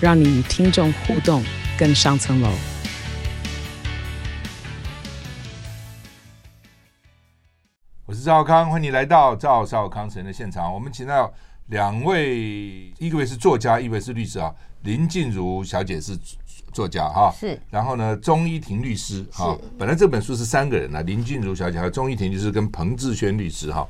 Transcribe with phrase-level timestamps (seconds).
[0.00, 1.42] 让你与听众互动
[1.76, 2.48] 更上层楼。
[8.06, 10.72] 我是赵少康，欢迎你来到赵少康神的现场。
[10.72, 11.34] 我们请到
[11.66, 14.54] 两位，一位是作家，一位是律师啊。
[14.82, 16.16] 林静茹小姐是
[16.72, 17.60] 作家哈，是。
[17.68, 23.84] 然后呢，钟依婷律师哈，本来这本书是三个人呢，林静茹小姐还有钟依婷律师跟彭志轩律师哈。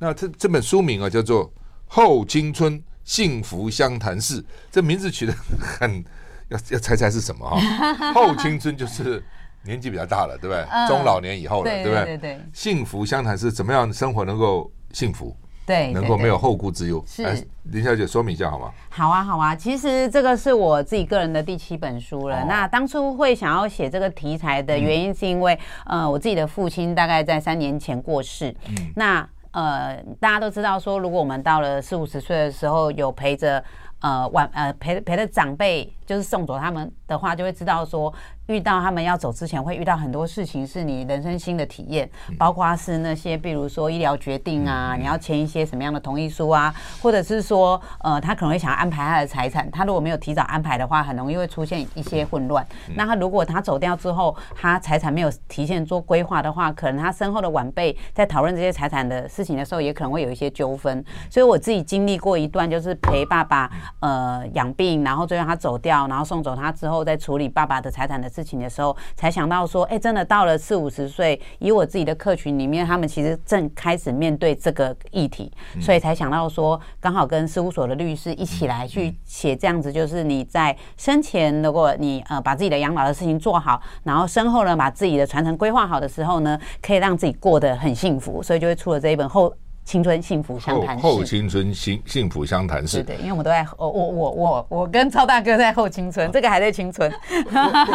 [0.00, 1.48] 那这这本书名啊叫做
[1.86, 6.02] 《后青春幸福湘潭市》，这名字取得很
[6.48, 8.12] 要要猜猜是什么哈？
[8.14, 9.22] 后青春就是。
[9.64, 10.66] 年纪比较大了，对不对？
[10.72, 12.18] 嗯、中老年以后了，对，不对？
[12.18, 15.36] 对幸福湘潭市怎么样生活能够幸福？
[15.64, 17.00] 对，能够没有后顾之忧。
[17.06, 18.72] 是林小姐说明一下好吗？
[18.88, 19.54] 好啊，好啊。
[19.54, 22.40] 其实这个是我自己个人的第七本书了。
[22.40, 25.54] 哦、那当初会想要写这个题材的原因，是因为、
[25.86, 28.52] 嗯、呃，我自己的父亲大概在三年前过世。
[28.68, 33.62] 嗯、那呃，大家都知道说，如果我们到了四五十岁的时候，有陪着
[34.00, 38.12] 呃晚呃陪陪着长辈，就是送走他们的话，就会知道说。
[38.48, 52.66] 遇到他们要走之前，会遇到很多事情，是你人生新的体验，包括是那些，比如说医疗决定啊，你要签一些什么样的同意书啊，或者是说，呃，他可能会想要安排他的财产，他如果没有提早安排的话，很容易会出现一些混乱。
[52.96, 61.02] 那他如果他走掉之后，他财产没有提前做规划的话，可能他身后的晚辈在讨论这些财产的事情的时候，也可能会有一些纠纷。
[61.30, 89.52] 所以我自己经历过一段，就是陪爸爸呃养病，然后最后他走掉，然后送走他之后，再处理爸爸的财产的事情的时候，才想到说，哎，真的到了四五十岁，以我自己的客群里面，他们其实正开始面对这个议题，所以才想到说，刚好跟事务所的律师一起来去写这样子，就是你在生前，如果你呃把自己的养老的事情做好，然后身后呢把自己的传承规划好的时候呢，可以让自己过得很幸福，所以就会出了这一本后。
[89.84, 93.02] 青春幸福相谈室，后青春幸幸福相谈是。
[93.02, 97.12] 对对，因为我们都在，我我我我我跟超大哥在后青春，这个还在青春。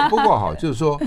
[0.09, 0.99] 不过哈，就是说，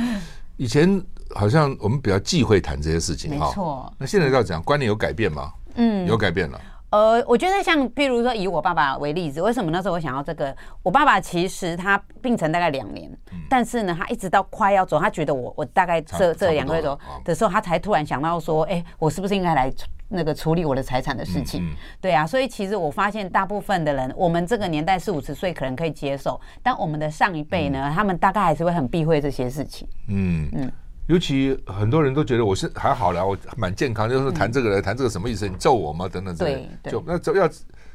[0.56, 1.02] 以前
[1.34, 3.92] 好像我们比较忌讳谈这些事情，没错。
[3.98, 5.52] 那现在要讲观念有改变吗？
[5.74, 6.60] 嗯，有改变了。
[6.90, 10.54] 呃，我觉得像譬如说以我爸爸为例子，为什么那时候我想要这个？
[10.82, 13.10] 我爸爸其实他病程大概两年，
[13.48, 19.72] 但是呢，他一直到快要走，他觉得我我大概这这两个月走的时候，他才突然想到说，哎，我是不是应该来？
[20.12, 29.86] 那个处理我的财产的事情，嗯嗯、对啊，所以其实我发现大部分的人，我们这个年代四五十岁可能可以接受，但我们的上一辈呢，嗯、他们大概还是会很避讳这些事情。
[30.08, 30.72] 嗯嗯，嗯
[31.10, 35.48] 尤其很多人都觉得我是还好啦，我蛮健康，就是谈这个来谈这个什么意思？
[35.48, 36.08] 你揍我吗？
[36.08, 37.50] 等等之类，就那怎要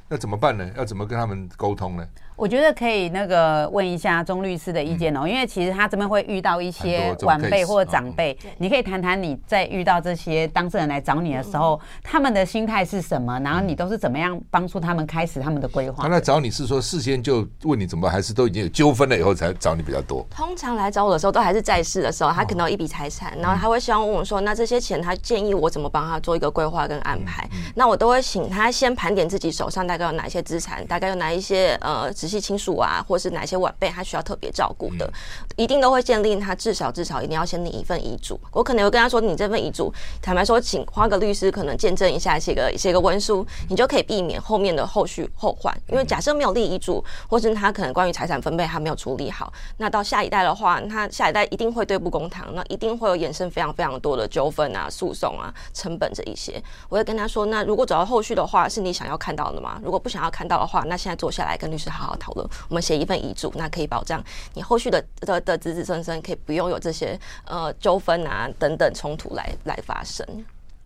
[0.09, 0.69] 那怎么办呢？
[0.75, 2.05] 要怎么跟他们沟通呢？
[2.35, 16.03] 我觉得可以那个问一下钟律师的意见哦，嗯、因为其实他这边会遇到一些晚辈或者长辈，你可以谈谈你在遇到这些当事人来找你的时候，他们的心态是什么，然后你都是怎么样帮助他们开始他们的规划。
[16.03, 20.25] 他来找你是说事先就问你怎么，还是都已经有纠纷了以后才找你比较多？
[20.29, 27.47] 通常来找我的时候都还是在世的时候，他可能有一笔财产，然后他会希望问我说，那这些钱他建议我怎么帮他做一个规划跟安排？
[27.75, 33.03] 那我都会请他先盘点自己手上大概有哪些资产，大概有哪一些呃直系亲属啊。
[33.07, 35.07] 或是哪些晚辈他需要特别照顾的，
[35.55, 38.39] 一定都会建立他至少至少一定要先立一份遗嘱。
[38.51, 45.71] 我可能会跟他说，你这份遗嘱，坦白说，请花个律师可能见证一下，写个写个文书，你就可以避免后面的后续后患。
[45.87, 56.61] 因为假设没有立遗嘱，或是他可能关于财产分配还没有处理好，那到下一代的话，他下一代一定会对簿公堂，那一定会有衍生非常非常多的纠纷啊、诉讼啊、成本这一些。
[56.89, 59.79] 我会跟他说，那如果走到后续的话，是你想要看到的吗？
[59.83, 62.95] 如果不想要看到的话，那现在坐下来跟律师好好讨论，我们写。
[62.95, 64.23] 一份遗嘱，那可以保障
[64.53, 70.25] 你后续的的的子子孙孙可以不用有这些呃纠纷啊等等冲突来来发生。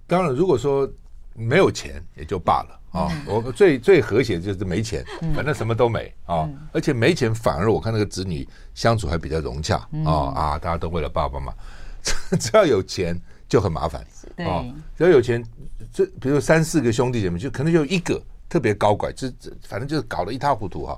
[0.07, 0.89] 当然，如果说
[1.35, 5.05] 没有钱也就罢了啊，我最最和谐的就是没钱，
[5.35, 11.53] 反正什么都没啊，而且没钱反而我看那个子女相处还比较融洽啊啊，大家都为了爸爸妈妈，
[12.39, 13.15] 只要有钱
[13.47, 14.01] 就很麻烦
[14.37, 14.65] 啊，
[14.97, 15.45] 只要有钱，
[15.93, 19.27] 这比如三四个兄弟姐妹，就可能就一个特别高拐，就
[19.67, 20.97] 反正就是搞得一塌糊涂哈。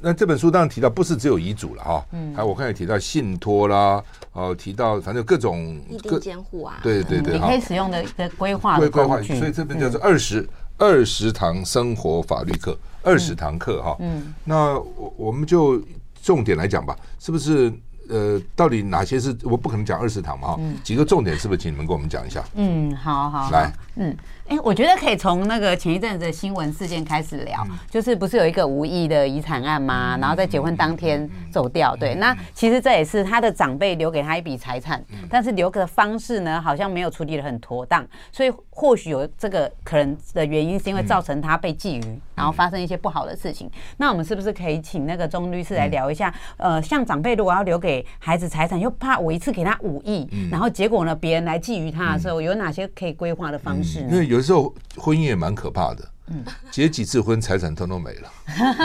[0.00, 4.02] 那这本书当然提到，不是只有遗嘱了哈，嗯，还有我看有提到信托啦，
[4.32, 10.46] 哦，提到反正各种异地监护啊，对对对，你可以使用的的规划规划，所以这边叫做二十
[10.78, 15.80] 二十堂生活法律课，二十堂课哈，嗯，那我我们就
[16.22, 17.72] 重点来讲吧，是不是？
[18.06, 20.48] 呃，到底哪些是我不可能讲二十堂嘛？
[20.48, 21.58] 哈，几个重点是不是？
[21.58, 22.44] 请你们跟我们讲一下。
[22.54, 24.14] 嗯，好好，好来，嗯。
[24.46, 30.18] 哎，我觉得可以从那个前一阵子的新闻事件开始聊，就是不是有一个无意的遗产案吗？
[30.20, 43.70] 然后在结婚当天走掉，对，那其实这也是他的长辈留给他一笔财产，但是留的方式呢，好像没有处理的很妥当，所以或许有这个可能的原因，是因为造成他被觊觎，然后发生一些不好的事情。
[43.96, 46.32] 那我们是不是可以请那个钟律师来聊一下？
[46.58, 54.33] 呃，像长辈如果要留给孩子财产，又怕我一次给他五亿，然后结果呢，别人来觊觎他的时候，有哪些可以规划的方式呢？
[54.34, 58.32] 有时候婚姻也蛮可怕的，嗯，结几次婚，财产通通没了，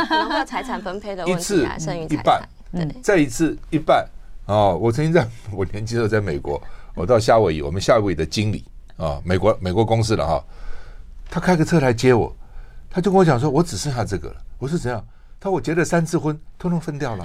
[0.07, 4.07] 然后财产分配的问题，一次剩余一半，对，再一次一半。
[4.46, 6.62] 哦，我曾经在 我年轻的时候在美国，
[6.94, 8.63] 我到夏威夷，我们夏威夷的经理
[8.98, 10.44] 啊，美国美国公司的哈，
[11.31, 12.31] 他开个车来接我，
[12.92, 14.36] 他就跟我讲说，我只剩下这个了。
[14.60, 15.04] 我说怎样？
[15.42, 17.24] 他说我结了三次婚，通通分掉了，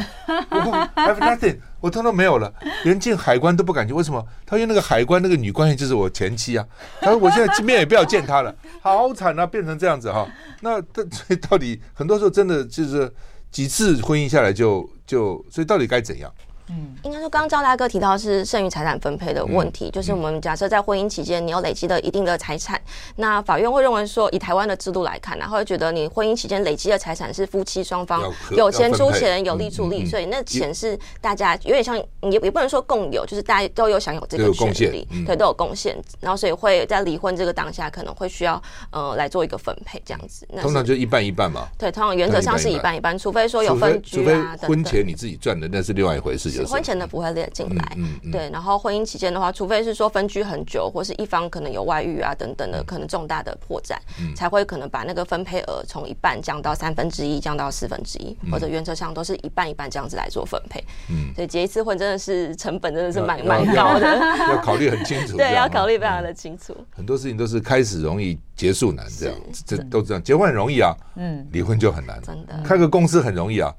[0.51, 3.95] 我说 I've nothing，我通通没有了，连进海关都不敢进。
[3.95, 4.25] 为什么？
[4.47, 6.65] 他说那个海关那个女官员就是我前妻啊。
[7.01, 10.29] 他说我现在见面也不要见她了，好惨啊，变成这样子哈。
[10.61, 13.13] 那这所以到底很多时候真的就是
[13.51, 16.33] 几次婚姻下来就就，所以到底该怎样？
[16.69, 22.81] 嗯，应该说，刚刚赵大哥提到的是剩余财产分配的问题，就是我们假设在婚姻期间你有累积的一定的财产，
[23.17, 40.49] 那法院会认为说，以台湾的制度来看，然后会觉得你婚姻期间累积的财产是夫妻双方有钱出钱，有力出力，所以那钱是大家有点像也也不能说共有，就是大家都有享有这个权利，对，都有贡献，然后所以会在离婚这个当下可能会需要呃来做一个分配这样子。
[40.51, 41.69] 那通常就一半一半嘛。
[41.77, 46.55] 对，通常原则上是一半一半，除非说有分居啊，婚前你自己赚的那是另外一回事。
[46.67, 47.97] 婚前的不会列进来，
[48.33, 48.51] 对。
[48.51, 53.97] 然后婚姻期间的话，除非是说分居很久，或是一方可能有外遇啊等等的，可能重大的破绽，
[54.35, 60.83] 才会可能把那个分配额从一半降到三分之一，降到四分之一，或者原则上都是一半一半这样子来做分配。
[61.11, 64.17] 嗯，所以结一次婚真的是成本真的是蛮蛮高的，
[64.51, 65.37] 要考虑很清楚。
[65.37, 66.77] 对，要考虑非常的清楚。
[66.95, 70.23] 很多事情都是开始容易，结束难，这样这都这样。
[70.23, 72.21] 结婚很容易啊，嗯，离婚就很难。
[72.23, 73.73] 真的，开个公司很容易啊。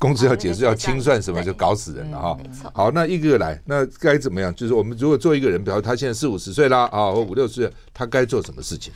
[0.00, 2.38] 工资要解释要清算什么就搞死人了哈。
[2.72, 4.52] 好，那一个个来，那该怎么样？
[4.54, 8.90] 就是我们如果做一个人，比如他现在四五十岁啦，啊，或五六十岁，他该做什么事情？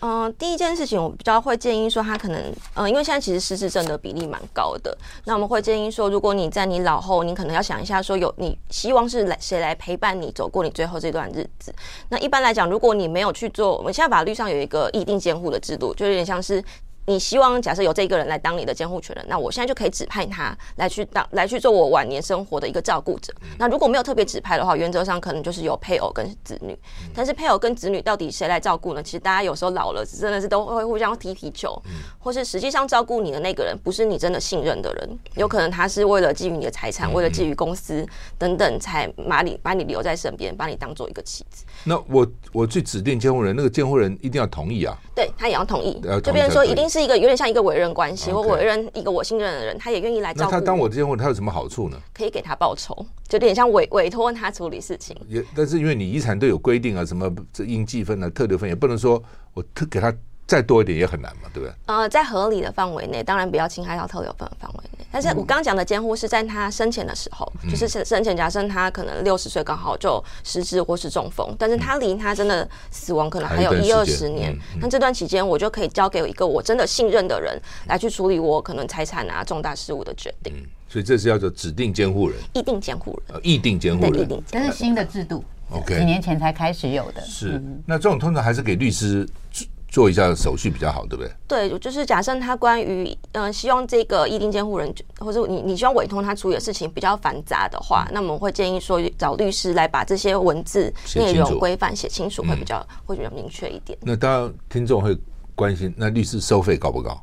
[0.00, 2.40] 嗯，第一件事情我比较会建议说，他可能，
[2.74, 11.74] 嗯，因为现在其实失智症的比例蛮高的，那我们会建议说，如果你在你老后，你可能要想一下说，有你希望是来谁来陪伴你走过你最后这段日子。
[12.08, 16.64] 那一般来讲，如果你没有去做，我们现在法律上有一个意定监护的制度，就有点像是。
[17.06, 23.32] 你希望假设有这一个人来当你的监护权人，那我现在就可以指派他来去当来去做我晚年生活的一个照顾者。
[23.58, 26.76] 那如果没有特别指派的话，原则上可能就是有配偶跟子女。
[27.14, 29.00] 但是配偶跟子女到底谁来照顾呢？
[29.00, 31.80] 其实大家有时候老了真的是都会互相踢皮球，
[32.18, 38.04] 或是实际上照顾你的那个人不是你真的信任的人，有可能他是为了觊觎你的财产，为了觊觎公司
[38.36, 41.64] 等等，才把你把你留在身边，把你当做一个妻子。
[41.84, 44.98] 那我我去指定监护人，那个监护人一定要同意啊？
[45.14, 46.02] 对，他也要同意。
[46.24, 46.95] 这边说一定是。
[46.96, 50.50] 是一个有点像一个委任关系，我委任一个我信任的人，他也愿意来照顾。
[50.50, 52.00] 那他当我这监护人，他有什么好处呢？
[52.14, 52.94] 可以给他报酬，
[53.28, 55.14] 就有点像委委托他处理事情。
[55.28, 59.22] 也，但是因为你遗产都有规定啊，什么这应继分啊、特留分，也不能说
[59.52, 60.10] 我特给他。
[60.46, 61.74] 再多一点也很难嘛，对不对？
[61.86, 65.04] 呃，在合理的范围内，当然不要侵害到特留分的范围内。
[65.10, 80.52] 但是我刚刚讲的监护是在他生前的时候，嗯、就是生前假设他可能六十岁刚好就失智或是中风，但是他离他真的死亡可能还有一二十年，那这段期间我就可以交给一个我真的信任的人来去处理我可能财产啊重大事务的决定。
[80.56, 87.20] 嗯、所以这是叫做指定监护人，意定监护人，呃，意定监护人，这是新的制度，OK，几年前才开始有的。
[87.22, 89.28] 是，那这种通常还是给律师。
[89.88, 91.32] 做一下手续比较好，对不对？
[91.48, 103.98] 对，就是假设他关于嗯、呃，希望这个意定监护人，或者你你希望委托他处理的事情比较繁杂的话，嗯、那么我会建议说找律师来把这些文字内容规范写清楚，会比较、嗯、会比较明确一点。
[104.02, 105.16] 那当然，听众会
[105.54, 107.18] 关心，那律师收费高不高？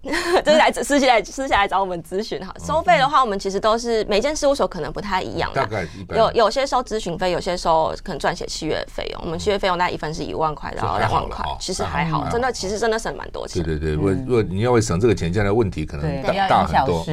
[0.44, 9.20] 就是来私下来私下来找我们咨询哈，收费的话，我们其实都是每间事务所可能不太一样，大概有有些收咨询费，有些收可能撰写契约费用。
[9.24, 13.60] 我们契约费用大概一份是一万块，然后两万块，其实还好，真的其实真的省蛮多钱。
[13.62, 17.04] 对对对，如果如果你要为省这个钱，将来问题可能大大很多。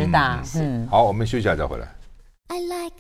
[0.55, 1.87] 嗯，好，我们休息一下再回来。
[2.49, 2.93] I like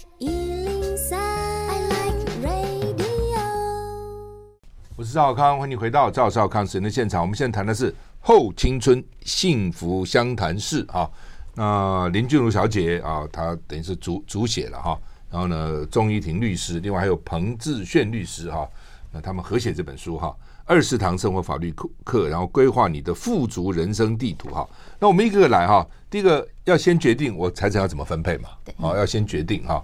[4.97, 7.21] 我是赵少康，欢迎回到赵少康时间的现场。
[7.21, 7.93] 我们现在谈的是。
[8.27, 11.07] 后青春幸福湘潭市啊，
[11.53, 18.67] 那林俊如小姐啊，她等于是主主写了哈，然后呢，钟依婷律师，另外还有彭志炫律师哈，
[19.11, 24.67] 那他们合写这本书哈，二十堂生活法律课课，然后规划你的富足人生地图哈。
[24.99, 25.87] 那我们一个个来哈。
[26.09, 29.79] 第一个要先决定我财产要怎么分配嘛，哦，要先决定哈。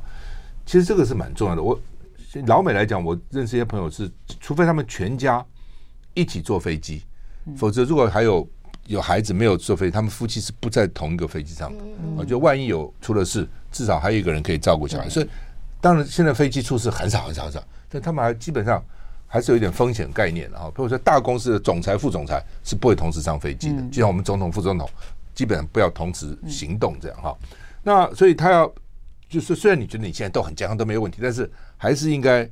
[0.66, 1.62] 其实这个是蛮重要的。
[1.62, 1.80] 我
[2.48, 5.46] 老美来讲，我认识一些朋友是，除非他们全家
[6.16, 7.04] 一起坐飞机，
[7.56, 8.48] 否则如果还有
[8.88, 11.84] 有孩子没有坐飞机，他们夫妻是不在同一个飞机上的。
[12.16, 15.08] 我觉得万一有出了事，至少还有一个人可以照顾小孩。
[15.10, 15.30] 所以
[15.80, 18.84] 当然现在飞机出事很少很少很少，但他们还基本上。
[19.34, 24.86] 还是有一点风险概念的哈，比如说大公司的总裁、副总裁是不会同时上飞机的，就像我们总统、副总统，
[25.34, 27.34] 基本上不要同时行动这样哈。
[27.82, 28.70] 那所以他要
[29.30, 32.46] 就是，虽然你觉得你现在都很健康都没有问题，但是还是应该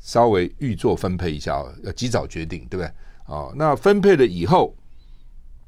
[0.00, 2.90] 稍微预做分配一下，要及早决定，对不对？
[3.26, 4.74] 啊，那分配了以后，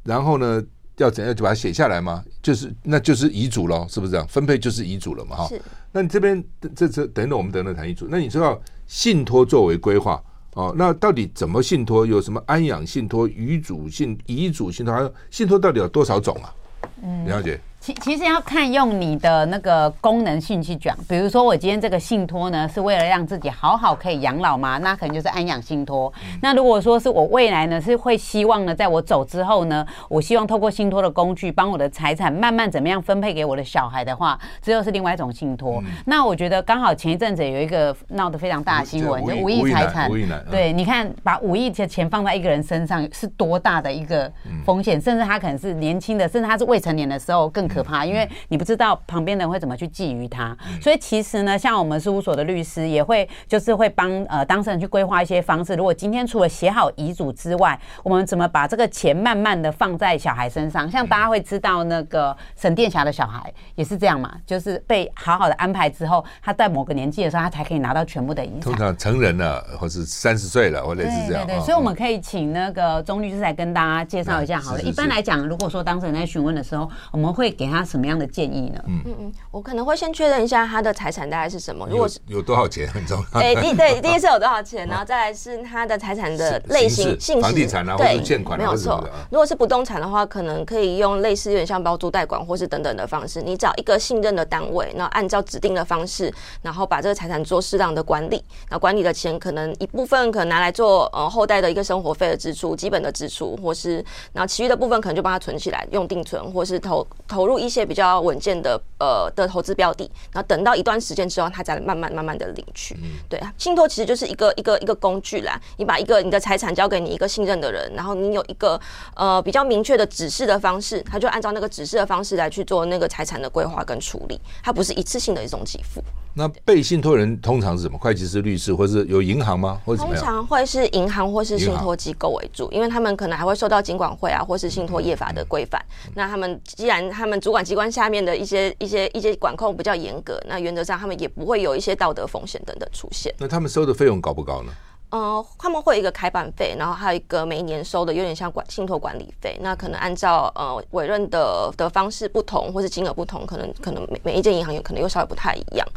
[0.05, 0.63] 然后呢，
[0.97, 2.25] 要怎样就把它写下来吗？
[2.43, 4.27] 就是那就是遗嘱喽，是不是这样？
[4.29, 5.49] 分配就是遗嘱了嘛哈。
[5.93, 6.43] 那你这边
[6.75, 8.07] 这这等等，我们等等谈遗嘱。
[8.09, 10.23] 那你知道信托作为规划？
[10.55, 12.05] 哦，那到底怎么信托？
[12.05, 14.95] 有什么安养信托、遗嘱信、遗嘱信托？
[14.95, 16.55] 还有信托到底有多少种啊？
[17.03, 17.61] 嗯，了解。
[17.81, 24.79] 其其实要看用你的那个功能性去讲，比如说我今天这个信托呢，是为了让自己好好可以养老嘛？
[24.79, 26.13] 那可能就是安养信托。
[26.43, 35.81] 那如果说是我未来呢，是会希望呢，在我走之后呢，我希望透过信托的工具，帮我的财产慢慢怎么样分配给我的小孩的话，这又是另外一种信托。
[36.05, 40.11] 那我觉得刚好前一阵子有一个闹得非常大的新闻，就五亿财产，
[40.51, 44.31] 对，你看把五亿的钱放在一个人身上是多大的一个
[44.67, 47.68] 风险，甚至他可能是年轻的，甚至他是未成年的时候更。
[47.69, 55.75] 可怕，因为你不知道旁边的人会怎么去觊觎他，所以其实呢，像我们事务所的律师也会，就是会帮呃当事人去规划一些方式。
[55.75, 60.91] 如果今天除了写好遗嘱之外，我们怎么把这个钱慢慢的放在小孩身上？
[60.91, 68.61] 像大家会知道那个沈殿霞的小孩也是这样嘛，就是被好好的安排之后，他在某个年纪的时候，他才可以拿到全部的遗产。
[68.61, 71.47] 通常成人了，或是三十岁了，或者是这样。
[71.47, 74.83] 对，对，对，所以我们可以请那个钟律师来跟大家介绍一下好了。
[74.83, 78.81] 一般来讲，如果说当事人在询问的时候，我们会给他什么样的建议呢？
[78.87, 81.85] 嗯嗯嗯，我可能会先确认一下他的财产大概是什么。
[81.91, 83.41] 如果是有，有多少钱很重要。
[83.41, 89.03] 对，第 对第一是有多少钱，然后再来是他的财产的类型、性质，房地产啊，或者欠款，没有错。
[89.31, 98.45] 如果是不动产的话，可能可以用类似有点像包租代管或是等等的方式，你找一个信任的单位，然后按照指定的方式，然后把这个财产做适当的管理。
[98.71, 108.81] 那管理的钱可能一部分可能拿来做呃后代的一个生活费的支出、基本的支出，或是然后其余的部分可能就帮他存起来，用定存或是投投入一些比较稳健的。
[109.01, 112.97] 呃的投资标的，然后等到一段时间之后，他再慢慢慢慢的领取。
[112.97, 115.57] 嗯、对啊，信托其实就是一个一个一个工具啦。
[115.77, 118.81] 你把一个你的财产交给你一个信任的人，然后你有一个
[119.15, 124.41] 呃比较明确的指示的方式，他就按照那个指示的方式来去做那个财产的规划跟处理。
[124.65, 126.03] 它不是一次性的一种给付。
[126.39, 127.99] 那被信托人通常是什么？
[127.99, 129.83] 会计师、律师，或是有银行吗？
[129.85, 135.85] 通常会是银行或是信托机构为主，因为他们可能还会受到金管会啊，或是信托业法的规范。
[136.07, 143.35] 嗯、那他们既然他们主管机关下面的一些一些一些管控比较严格，那原则上他们也不会有一些道德风险等等出现。
[143.37, 144.73] 那他们收的费用高不高呢？
[145.11, 149.59] 呃，他们会有一个开办费，然后还有一个每一年收的有点像管信托管理费。
[149.61, 155.89] 那可能按照呃委任的的方式不同，或是金额不同，可能可能每每一间银行有可能又稍微不太一样。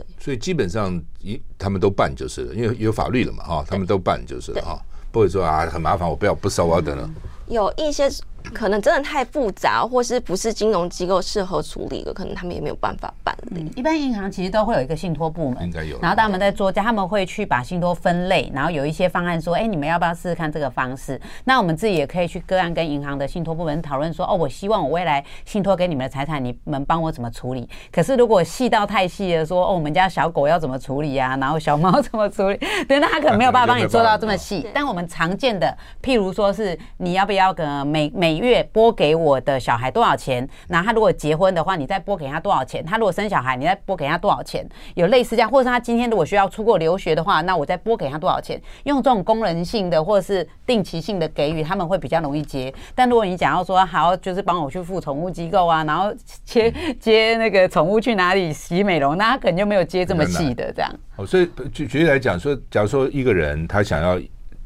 [0.00, 4.80] 对，所以基本上一他们都办就是了，因为有法律了嘛，哈，他们都办就是了哈，
[5.12, 7.14] 不会说啊很麻烦，我不要不收啊等等。
[7.48, 8.08] 有一些。
[8.54, 13.62] 可能真的太复杂，或是不是金融机构适合处理的，可能他们也没有办法办理。
[13.62, 15.98] 嗯，一般银行其实都会有一个信托部门，应该有。
[16.00, 21.20] 然后他们在做，他们会去把信托分类，然后有一些方案说，哎，你们要不要试试看这个方式？
[21.44, 27.68] 那我们自己也可以去个案跟银行的信托部门讨论说，哦，我希望我未来信托给你们的财产，你们帮我怎么处理？
[27.92, 31.36] 可是如果细到太细了，说，哦，我们家小狗要怎么处理呀？
[31.40, 32.58] 然后小猫怎么处理？
[32.88, 34.66] 对，那他可能没有办法帮你做到这么细。
[34.72, 39.00] 但我们常见的，譬如说是你要不要个每每月拨给。
[39.10, 40.46] 给我的小孩多少钱？
[40.68, 42.84] 那他如果结婚的话，你再拨给他多少钱？
[42.84, 44.64] 他如果生小孩，你再拨给他多少钱？
[44.94, 48.60] 有类似这样，或者是他今天如果需要出国留学的话，那我再拨给他多少钱？
[48.84, 52.72] 用这种功能性的或者是定期性的给予，他们会比较容易接。
[52.94, 60.92] 但如果你讲要说好，就是帮我去付宠物机构啊，然后接 接那个宠物去哪里洗美容，那他可能就没有接这么细的这样。
[61.16, 64.20] 哦，所以举举例来讲说，假如说一个人他想要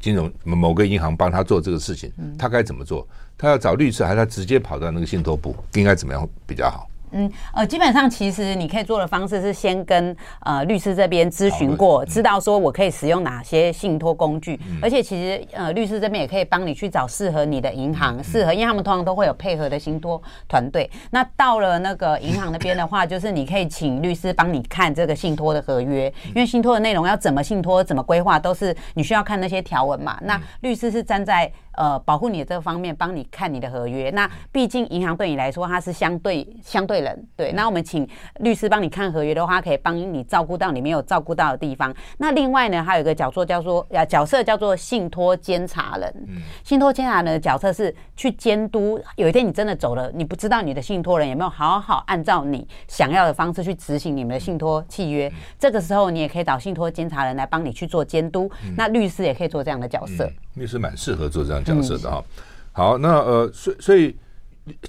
[0.05, 3.07] 金融某个银行帮他做这个事情，他该怎么做？
[3.35, 5.55] 他要找律师，还是他直接跑到那个信托部？
[5.73, 6.87] 应该怎么样比较好？
[7.11, 20.89] 嗯，呃，基本上其实你可以做的方式是先跟呃律师这边咨询过，嗯、知道说我可以使用哪些信托工具，嗯、而且其实呃律师这边也可以帮你去找适合你的银行，适、嗯、合，因为他们通常都会有配合的信托团队。
[21.11, 30.19] 那到了那个银行那边的话，就是你可以请律师帮你看这个信托的合约，因为信托的内容要怎么信托、怎么规划，都是你需要看那些条文嘛。
[30.23, 34.09] 那律师是站在呃保护你的这个方面，帮你看你的合约。
[34.11, 37.51] 那毕竟银行对你来说，它是相对相对人，对。
[37.53, 38.07] 那我们请
[38.39, 41.93] 律师帮你看合约的话，可以帮你照顾到你没有照顾到的地方。
[42.17, 46.13] 那另外呢，还有一个角色叫做呃角色叫做信托监察人。
[46.27, 55.31] 嗯，信托监察人的角色是去监督，有一天你真的走了，你不知道你的信托人有没有好好按照你想要的方式去执行你们的信托契约。
[55.59, 58.49] 这个时候，你也可以找信托监察人来帮你去做监督。
[58.75, 60.29] 那律师也可以做这样的角色。
[60.55, 62.23] 律师蛮适合做这样角色的哈。
[62.71, 64.15] 好，那呃，所所以。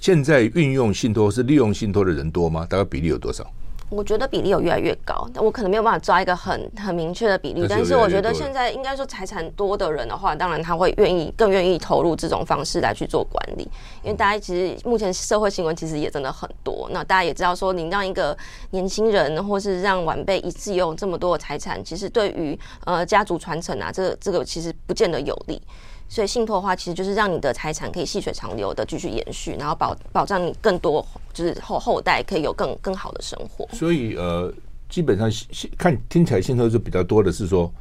[0.01, 2.65] 现在运用信托是利用信托的人多吗？
[2.69, 3.45] 大概比例有多少？
[3.89, 7.65] 我觉得比例有越来越高，但我可能没有办法抓一个很很明确的比例。
[7.69, 13.63] 但是我觉得现在应该说财产多的人的话，当然他会愿意更愿意投入这种方式来去做管理，
[14.03, 16.89] 因为大家其实目前社会新闻其实也真的很多。
[16.91, 18.37] 那大家也知道说，你让一个
[18.71, 25.61] 年轻人或是让晚辈一次用这么多的财产，其实对于呃家族传承啊，这个这个其实不见得有利。
[26.09, 33.67] 所以信托的话，其实就是让你的财产可以细水长流的继续延续，然后保保障你更多就是后后代可以有更更好的生活。
[33.73, 34.51] 所以呃，
[34.89, 35.29] 基本上
[35.77, 37.71] 看听起来信托就比较多的是说，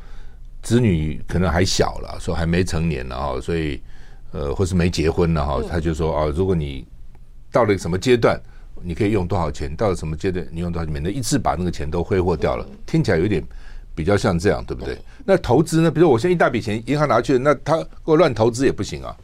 [0.60, 3.80] 子女可能还小了，说还没成年了哈，所以
[4.32, 6.84] 呃，或是没结婚了哈，他就说啊，如果你
[7.52, 8.38] 到了什么阶段，
[8.82, 12.66] 你可以用多少钱，到了什么阶段你用多少钱，免得一次把那个钱都挥霍掉了。
[12.84, 13.42] 听起来有点。
[13.96, 14.94] 比较像这样，对不对？
[14.94, 15.90] 对，那投资呢？
[15.90, 19.16] 比如，我现在一大笔钱，银行拿去，那他给我乱投资也不行啊。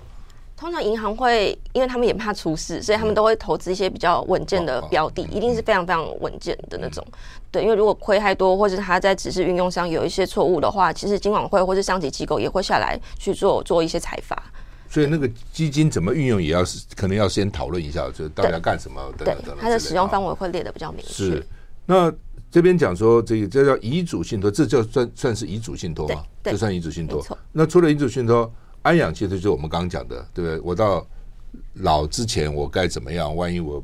[0.56, 7.04] 通常银行会，因为他们也怕出事，所以他们都会投资一些比较稳健的标的，一定是非常非常稳健的那种。
[7.50, 14.40] 对，因为如果亏太多，或者他在只是运用上有一些错误的话，其实金管会或是上级机构也会下来去做做一些裁罚。
[14.88, 19.56] 所以那个基金怎么运用，也要是可能要先讨论一下，就是到底要干什么等等等等。
[19.60, 21.12] 它的使用范围会列的比较明确。
[21.12, 21.46] 是
[21.84, 22.10] 那。
[22.52, 26.22] 这边讲说，这个这叫遗嘱信托，这叫算算是遗嘱信托吗？
[26.44, 27.26] 这算遗嘱信托。
[27.50, 30.60] 那除了遗嘱信托，安养信托就是我们刚刚讲的，对不对？
[30.60, 31.04] 我到
[31.76, 33.34] 老之前，我该怎么样？
[33.34, 33.82] 万一我。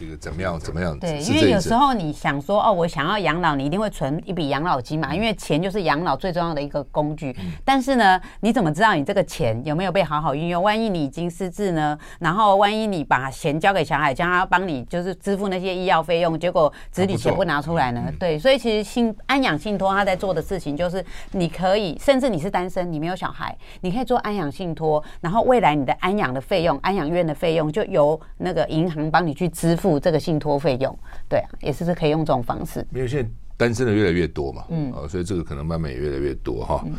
[0.00, 0.58] 这个怎么样？
[0.58, 0.98] 怎么样？
[0.98, 7.36] 对，因为有时候你想说哦，我想要养老，你一定会存一笔养老金嘛，因为钱就是养老最重要的一个工具。
[7.66, 10.62] 但是呢，你怎么知道你这个钱有没有被好好运用？
[10.62, 11.98] 万一你已经失智呢？
[12.18, 18.10] 然后万一你把钱交给小孩，叫他帮你就是支付那些医药费用，结果子女钱不拿出来呢？
[18.18, 29.89] 对，所以其实信安养信托他在做的事情就是，你可以甚至你是单身，你没有小孩，你可以做安养信托，然后未来你的安养的费用、安养院的费用就由那个银行帮你去支付。
[29.98, 30.96] 这个信托费用，
[31.28, 32.86] 对啊，也是是可以用这种方式。
[32.94, 36.82] 因为现在单身的越来越多嘛，嗯，啊，所以这个可能慢慢也越来越多哈。
[36.86, 36.94] 嗯、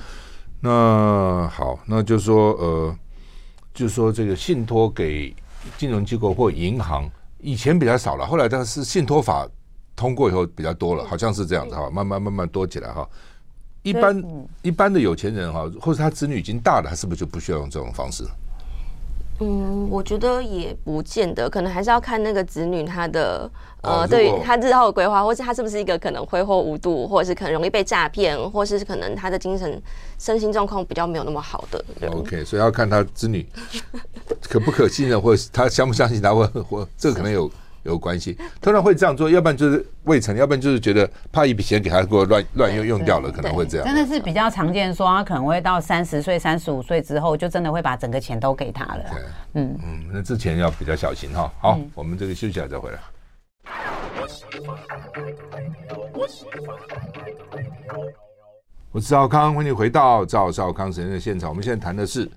[0.60, 2.96] 那好，那就是说，呃，
[3.74, 5.34] 就是说这个信托给
[5.78, 9.48] 金融机构或银行以前比较少了，后来但是信托法
[9.96, 13.08] 通过以后比较多了，好像是这样子哈，慢慢慢慢多起来哈。
[13.84, 18.24] 一般、嗯、一般的有钱人哈，或者他子女已经大了，他是不是就不需要用这种方式？
[19.42, 23.50] 嗯，我觉得也不见得，可能还是要看那个子女他的
[23.82, 29.82] 呃，对于他日后的规划，或是他是不是一个可能挥霍无度，或者是可能容易被诈骗，或是可能他的精神
[30.20, 31.84] 身心状况比较没有那么好的。
[32.12, 33.46] OK，所以要看他子女
[34.44, 37.52] 可不可信任，或者他相不相信他，会或这个可能有。
[37.84, 43.86] 有关系，通常会这样做，要不然就是未成，要不然就是觉得怕一笔钱给他给我乱乱用用掉了，可能会这样。
[43.88, 49.04] 真的是比较常见，说他可能会到三十岁、三十五岁之后，就真的会把整个钱都给他了。
[49.54, 51.52] 嗯嗯，那之前要比较小心哈。
[51.60, 53.00] 好，嗯、我们这个休息下再回来。
[58.92, 61.50] 我是赵康，欢迎回到赵少康时间的现场。
[61.50, 62.30] 我们现在谈的是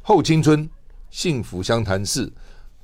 [0.00, 0.68] 后青春
[1.10, 2.30] 幸福相谈室，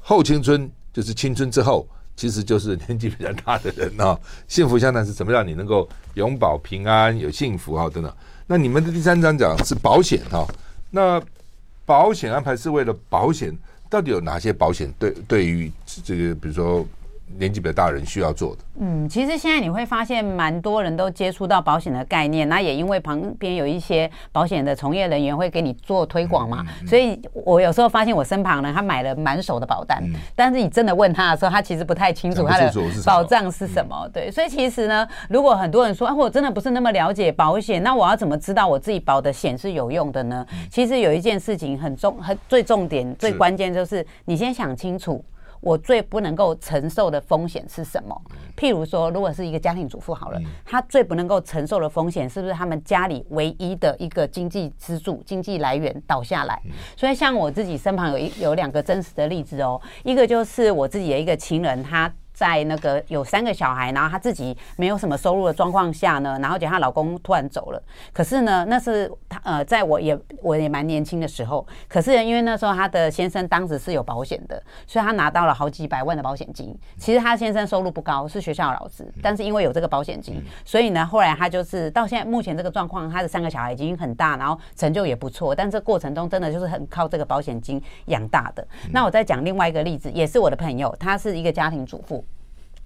[0.00, 1.86] 后青春就是青春之后。
[2.18, 8.12] 其实就是年纪比较大的人啊， 幸福相谈是怎么让你能够永保平安、有幸福啊等等。
[8.48, 10.44] 那你们的第三章讲是保险哈，
[10.90, 11.22] 那
[11.86, 13.56] 保险安排是为了保险，
[13.88, 15.70] 到底有哪些保险对对于
[16.02, 16.84] 这个比如说？
[17.36, 32.72] 年纪比较大的人需要做的，嗯，其实现在你会发现蛮多人都接触到保险的概念，那也因为旁边有一些保险的从业人员会给你做推广嘛，所以我有时候发现我身旁人他买了满手的保单，嗯、但是你真的问他的时候，他其实不太清楚他的
[33.04, 33.96] 保障是什么。
[34.04, 40.46] 嗯、对，所以其实呢，如果很多人说啊，我真的不是那么了解保险，那我要怎么知道我自己保的险是有用的呢？
[40.52, 45.24] 嗯、其实有一件事情很重，很最重点、最关键就是你先想清楚。
[45.60, 48.20] 我最不能够承受的风险是什么？
[48.56, 56.60] 譬如说，如果是一个家庭主妇好了，她最不能够承受的风险是不是他们家里唯一的一个经济支柱、经济来源倒下来？
[56.96, 62.12] 所以，像我自己身旁有一有两个真实的例子哦，一个就是我自己的一个情人，他。
[62.38, 67.82] 在那个有三个小孩，然后她自己没有什么收入的状况下呢，然后结果她老公突然走了。
[68.12, 71.66] 可是呢，那是她呃，在我也我也蛮年轻的时候。
[71.88, 76.72] 可是因为那时候她的先生当时是有保险的，所以她拿到了好几百万的保险金。
[76.96, 85.52] 其实她先生收入不高，是学校的老师，但是因为有这个保险金，所以呢，后来她就是到现在目前这个状况，她的三个小孩已经很大，然后成就也不错。
[85.52, 88.64] 但这过程中真的就是很靠这个保险金养大的。
[88.92, 92.24] 那我再讲另外一个例子，也是我的朋友，她是一个家庭主妇。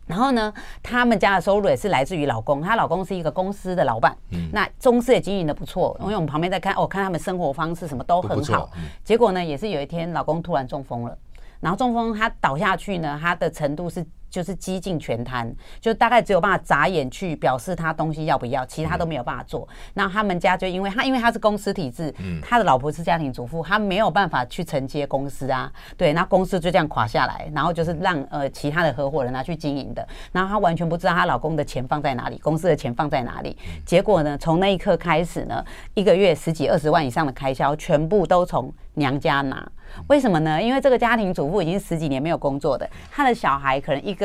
[0.06, 8.70] 然后呢，他们家的收入也是来自于老公，她老公是一个公司的老板，嗯，那公司也经营的不错，因为我们旁边在看，哦，看他们生活方式什么都很好，
[9.04, 11.16] 结果呢，也是有一天老公突然中风了，
[11.60, 14.04] 然后中风他倒下去呢，他的程度是。
[14.32, 19.68] 就是几近全瘫，就大概只有办法眨眼去表示他东西要不要，其他都没有办法做。
[19.92, 25.70] 那他们家就因为他因为他是公司体制，他的老婆是家庭主妇，他没有办法去承接公司啊。
[25.98, 30.08] 对，那公司就这样垮下来，然后就是让呃其他的合伙人拿去经营的。
[30.32, 33.54] 然后他完全不知道她老公的钱放在哪里，公司的钱放在哪里。
[33.84, 39.70] 结果呢，从那一刻开始呢，一个月十几二十万以上的开销，全部都从娘家拿。
[40.06, 40.62] 为什么呢？
[40.62, 44.21] 因为这个家庭主妇已经十几年没有工作的，她的小孩可能一个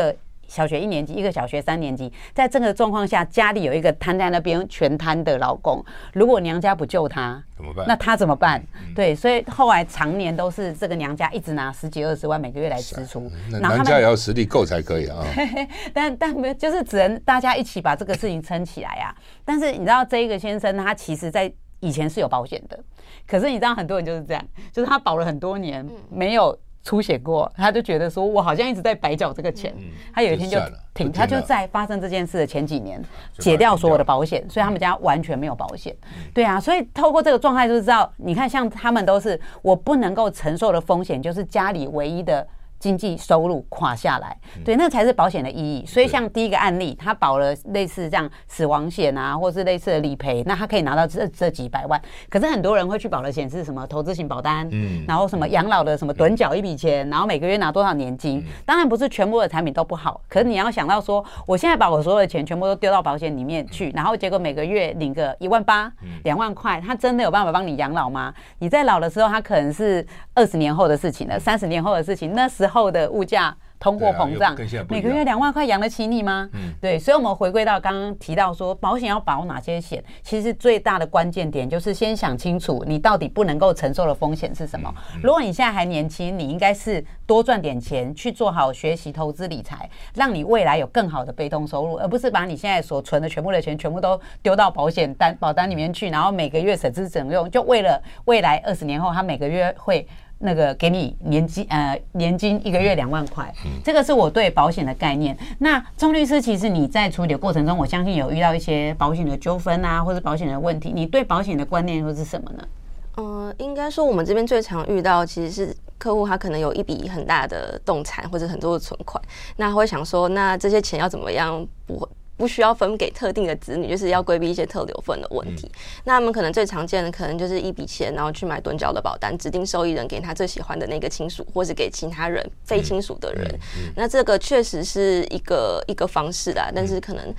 [0.47, 5.83] 小学一年级，一个小学三年级，在这个状况下，家里有一个瘫在那边全瘫的老公，
[6.13, 7.85] 如果娘家不救他，怎么办？
[7.85, 8.63] 那他怎么办？
[8.95, 15.21] 对，所以后来常年都是这个娘家一直拿十几二十万每个月来支出，那娘家也要实力够才可以啊。
[15.93, 19.13] 但但没有，就是只能大家一起把这个事情撑起来啊。
[19.43, 22.79] 但是你知道，这一个先生他其实在以前是有保险的。
[23.27, 29.73] 可是你知道，很多人就是这样，就是他保了很多年，没有出血过，他就觉得说，我好像一直在白缴这个钱。
[30.13, 30.59] 他有一天就
[30.93, 33.01] 停，他就在发生这件事的前几年
[33.37, 35.95] 解掉所有的保险，所以他们家完全没有保险。
[36.33, 42.47] 对啊，所以透过这个状态就知道，你看，像他们都是我不能够承受的风险，就是家里唯一的。
[42.79, 45.85] 经济收入垮下来，对，那才是保险的意义。
[45.85, 52.01] 所以像第一个案例，他保了类似这样死亡险啊，或是类似的理赔，那他可以拿到这这几百万。
[52.29, 58.45] 可是很多人会去保的险是什么投资型保单，嗯，然后什么养老的什么趸缴一笔钱，然后每个月拿多少年金。
[58.65, 65.91] 当然不是全部的产品都不好，可是你要想到说，我现在把我所有的钱全部都丢到保险里面去，然后结果每个月领个一万八、
[66.23, 68.33] 两万块，他真的有办法帮你养老吗？
[68.59, 74.55] 你在老的时候，他可能是二十年后的事情了，三十年后的事情，那时后的物价通货膨胀，
[74.89, 76.49] 每个月两万块养得起你吗？
[76.53, 80.03] 嗯，对，所以，我们回归到刚刚提到说，保险要保哪些险？
[80.23, 84.91] 其实最大的关键点就是先想清楚，你到底不能够承受的风险是什么。
[85.21, 100.07] 如果你现在还年轻，你应该是多赚点钱，去做好学习、投资、理财，让你未来有更好的被动收入，而不是把你现在所存的全部的钱全部都丢到保险单、保单里面去，然后每个月省吃俭用，就为了未来二十年后他每个月会。
[100.39, 105.37] 那个给你年金，呃，年金一个月两万块，这个是我对保险的概念。
[105.59, 112.67] 那钟律师，其实你在处理的过程中，我相信有遇到一些保险的纠纷啊，或者保险的问题，你对保险的观念又是什么呢？
[113.15, 119.21] 呃，应该说我们这边最常遇到其实是客户，他可能有一笔很大的动产或者很多的存款，
[119.55, 122.07] 那会想说，那这些钱要怎么样不？
[122.37, 125.67] 不需要分给特定的子女，就是要规避一些特留份的问题。
[125.67, 133.45] 嗯、那他们可能最常见的，可能就是一笔钱，然后去买趸缴的保单，指定受益人给他最喜欢的那个亲属，或是给其他人非亲属的人。
[133.47, 137.33] 嗯嗯、那这个确实是一个一个方式啦，但是可能。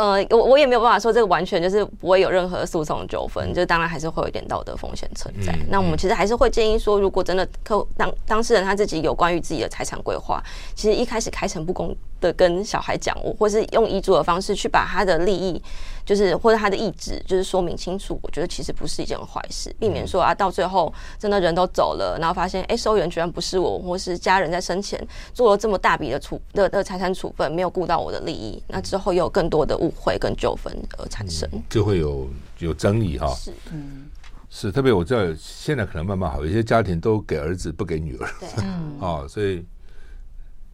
[0.00, 5.54] 呃，我我也没有办法说这个完全就是不会有任何诉讼纠纷，就当然还是会有一点道德风险存在。
[5.68, 10.42] 那我们其实还是会建议说，如果真的客当当事人他自己有关于自己的财产规划，
[10.74, 15.60] 其实一开始开诚布公的跟小孩讲，或是用遗嘱的方式去把他的利益。
[16.04, 25.00] 就是或者他的意志，就是说明清楚，我觉得其实不是一件坏事，避免说啊，到最后真的人都走了，然后发现哎，收益人居然不是我，或是家人在生前
[25.32, 33.34] 做了这么大笔的处的的财产处分，没有顾到我的利益，那之后又有更多的误会跟纠纷而产生，就会有有争议哈。
[33.34, 34.06] 是，嗯，
[34.48, 39.64] 是，特别我知道现在可能慢慢好，有些家庭都给儿子不给女儿，嗯，啊， 所以。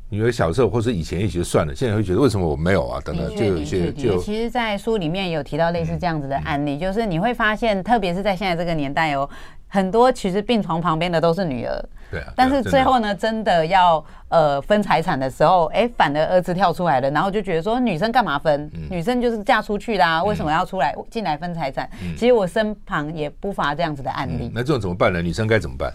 [0.09, 3.01] 女儿小时候或是以前也就算了，现在会觉得为什么我没有啊？
[3.05, 9.29] 等等，就有一些就其实，在书里面有提到类似这样子的案例，就是你会发现，特别是在现在这个年代哦，
[9.67, 18.71] 很多其实病床旁边的都是女儿，对啊，但是最后呢，真的要呃分财产的时候，哎，反而儿子跳出来了，然后就觉得说女生干嘛分？
[18.89, 21.91] 女生就是嫁出去啦，为什么要出来进来分财产？
[22.17, 24.53] 其实我身旁也不乏这样子的案例。
[24.55, 25.21] 那这种怎么办呢？
[25.21, 25.93] 女生该怎么办？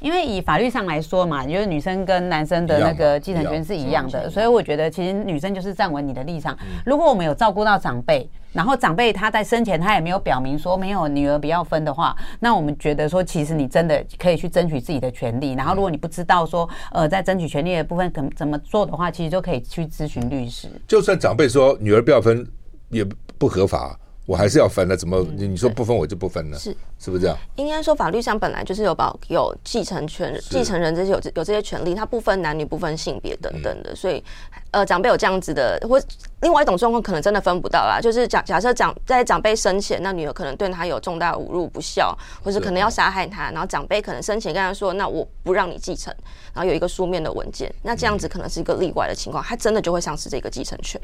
[0.00, 6.56] 因为以法律上来说嘛，就是女生跟男生的那个继承权是一样的，所以我觉得其实女生就是站稳你的立场。
[6.84, 15.52] 如果我们有照顾到长辈，然后长辈他在生前他也没有表明说没有女儿不要分的话，那我们觉得说其实你真的可以去争取自己的权利。
[15.52, 20.68] 然后如果你不知道说呃在争取权利的部分怎怎么做的话，其实就可以去咨询律师。
[20.86, 22.46] 就算长辈说女儿不要分
[22.90, 23.04] 也
[23.36, 23.98] 不合法。
[24.28, 26.58] 我还是要分的，怎么你说不分我就不分了？
[26.58, 27.38] 是是不是这样？
[27.56, 33.96] 应该说法律上本来就是有保有继承权、继承人这些有有这些权利，他不分男女、不分性别等等的。
[33.96, 34.22] 所以，
[34.70, 35.98] 呃，长辈有这样子的，或
[36.42, 37.98] 另外一种状况可能真的分不到啦。
[38.02, 42.14] 就是假假设长在长辈生前，那女儿可能对他有重大侮辱、不孝，
[42.44, 46.14] 或是可能要杀害他，然后长辈可能生前跟他说：“那我不让你继承。”
[46.52, 51.00] 然后有一个书面的文件，那这样子可能是一个例外的情况，他真的就会丧失这个继承权。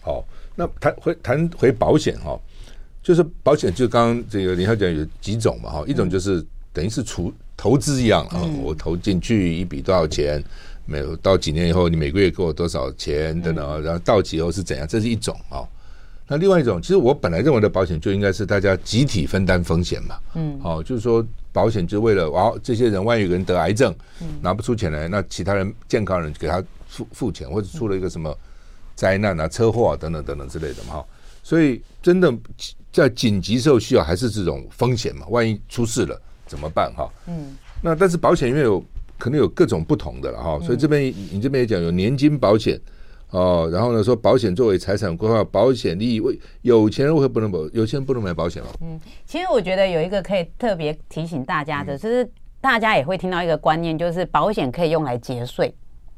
[0.00, 0.24] 好。
[0.56, 2.38] 那谈回谈回保险哈，
[3.02, 6.40] 就是保险就刚刚这个林小姐有几种嘛哈，一种就是
[6.72, 10.40] 等于是储投资一样啊，我投进去一笔多少钱，
[10.86, 15.66] 没有到几年以后你每个月给我多少钱等等，然后到期以后是怎样，这是一种啊。
[16.28, 23.92] 那另外一种，其实我本来认为的保险就应该是大家集体分担风险嘛，嗯，好，就是说保险就为了哇，这些人万一有人得癌症，
[24.40, 28.32] 拿不出钱来，那其他人健康人给他付付钱，或者出了一个什么。
[28.94, 31.06] 灾难啊，车祸啊，等等等等之类的嘛，哈，
[31.42, 32.32] 所以真的
[32.92, 35.26] 在紧急时候需要还是这种风险嘛？
[35.28, 36.92] 万一出事了怎么办？
[36.96, 38.82] 哈，嗯，那但是保险因为有
[39.18, 42.80] 可能有各种不同的了哈，所以这边你这边也讲有年金保险
[43.30, 47.58] 哦，然后呢说保险作为财产规划保险利益，为有钱人为何不能保？
[47.72, 48.68] 有钱人不能买保险吗。
[48.80, 52.28] 嗯，其实我觉得有一个可以特别提醒大家的，就是
[52.60, 55.74] 大家也会听到一个观念，就是保险可以用来节税。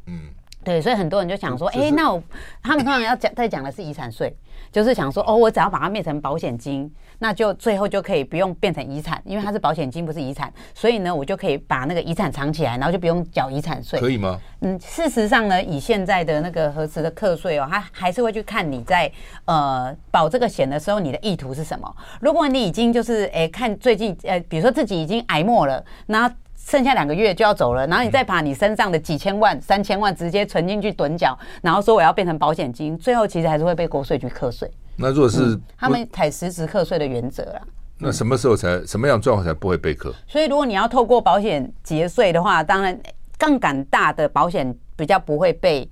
[0.06, 0.20] 嗯。
[0.66, 2.20] 对，所以很多人就想说，哎，那我
[2.60, 4.36] 他们通常要讲在讲的是遗产税，
[4.72, 14.00] 就是想说，哦，我只要把它变成保险金，那就最后就可以不用变成遗产，因为它是保险金，不是遗产，所以呢，我就可以把那个遗产藏起来，然后就不用缴遗产税。
[14.00, 14.40] 可以吗？
[14.62, 19.08] 嗯，事实上呢，以现在的那个核实的课税哦，他还是会去看你在
[19.44, 21.96] 呃保这个险的时候，你的意图是什么。
[22.20, 26.28] 如果你已经就是哎看最近呃，比如说自己已经癌末了，那。
[26.66, 34.68] 剩下两个月就要走了，然后你再把你身上的几千万、三千万直接存进去趸缴，然后说我要变成保险金，最后其实还是会被国税局课税。
[34.96, 37.62] 那如果是、嗯、他们采实质课税的原则啦，
[37.98, 40.12] 那什么时候才什么样状况才不会被课？
[40.26, 42.98] 所以如果你要透过保险节税的话，当然
[43.38, 45.88] 杠杆大的保险比较不会被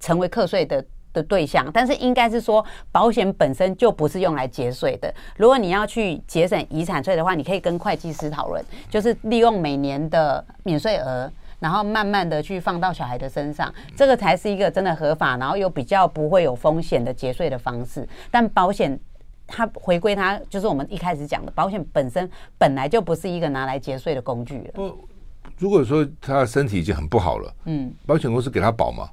[0.00, 0.84] 成为课税的。
[1.12, 5.12] 的对象，但是应该是说，保险本身就不是用来节税的。
[5.36, 18.08] 如果你要去节省遗产税的话，你可以跟会计师讨论，就是利用每年的免税额，然后慢慢的去放到小孩的身上，这个才是一个真的合法，然后又比较不会有风险的节税的方式。
[18.30, 18.98] 但保险
[19.46, 24.70] 它回归它，就是我们一开始讲的，保险本身本来就不是一个拿来节税的工具了。
[24.74, 24.96] 不，
[25.58, 29.10] 如果说他身体已经很不好了，嗯，保险公司给他保吗？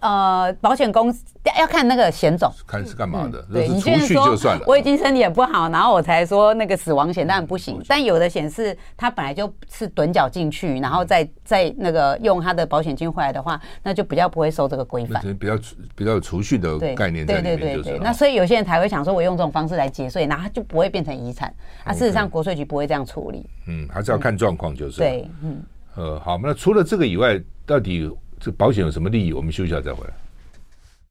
[0.00, 1.24] 呃，保险公司
[1.58, 3.38] 要看那个险种，看是干嘛的。
[3.48, 7.80] 嗯、对，你现在说我已经身体也不好，然后我才说那个死亡险，当然不行。
[7.88, 15.22] 但有的险是它本来就是趸缴进去，然后再再那个用它的保险金回来的话，那就比较不会受这个规范。
[15.38, 15.58] 比较
[15.94, 17.72] 比较有储蓄的概念在里面，就是。
[17.72, 21.52] 对对对对，那所以有些人才会想说，我用这种方式来节税，那他就不会变成遗产。
[21.84, 23.48] 啊，事实上国税局不会这样处理。
[23.66, 24.98] 嗯，还是要看状况，就是。
[24.98, 25.62] 对，嗯。
[25.96, 28.10] 呃，好，那除了这个以外，到底？
[28.40, 29.32] 这保险有什么利益？
[29.32, 30.14] 我们休息一下再回来。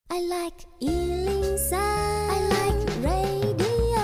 [0.07, 4.01] I like 103, I like radio。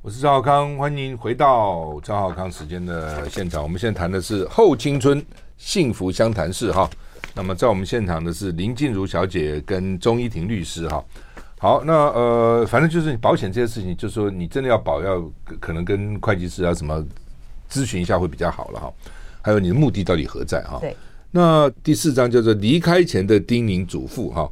[0.00, 3.62] 我是赵浩康，欢迎回到赵浩康时间的现场。
[3.62, 5.22] 我们现在谈的是后青春
[5.58, 6.88] 幸福相谈室哈。
[7.34, 11.04] 那么在我们现场的是林静茹小姐跟钟依婷律师哈。
[11.58, 15.22] 好，那呃，反正就是保险这些事情，就是说你真的要保，要
[15.60, 17.04] 可能跟会计师啊什么
[17.70, 18.90] 咨询一下会比较好了哈。
[19.42, 20.78] 还有你的目的到底何在哈？
[20.80, 20.96] 对。
[21.32, 24.50] 那第四章叫做离开前的叮咛嘱咐哈，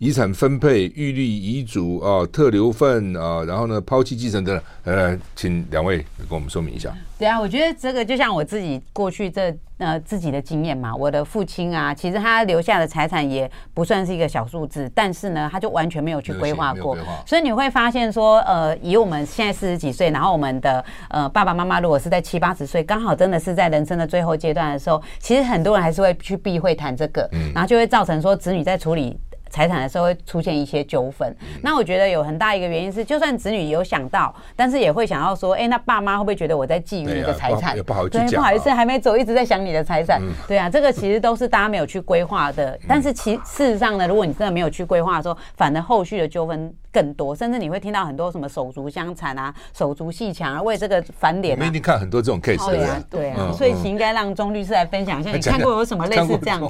[0.00, 6.90] 遗产分配、预立遗嘱啊、特留份啊，然后呢抛弃继承等等，呃，请两位跟我们说明一下。
[7.18, 29.20] 对啊，我觉得这个就像我自己过去这呃自己的经验嘛，我的父亲啊，其实他留下的财产也不算是一个小数字，但是呢，他就完全没有去规划过，所以你会发现说，呃，以我们现在四十几岁，然后我们的呃爸爸妈妈如果是在七八十岁，刚好真的是在人生的最后阶段的时候，其实很多人还是会去避讳谈这个，然后就会造成说子女在处理。
[29.50, 31.36] 财产的时候会出现一些纠纷。
[31.62, 37.76] 那我觉得有很大一个原因是，就算子女有想到，但是也会想要说，哎，那爸妈会不会觉得我在觊觎你的财产？
[37.82, 40.22] 不好意思，不好意思，还没走，一直在想你的财产。
[40.46, 42.78] 对啊，这个其实都是大家没有去规划的。
[42.88, 51.56] 但是其事实上呢，如果你真的没有去规划的时候，反而后续的纠纷更多，甚至你会听到很多什么手足相残啊、手足鬩墙啊，为这个翻脸。
[51.56, 52.64] 我们一定看很多这种 case。
[52.70, 56.60] 对啊，对啊，所以应该让钟律师来分享一下，你看过有什么类似这样？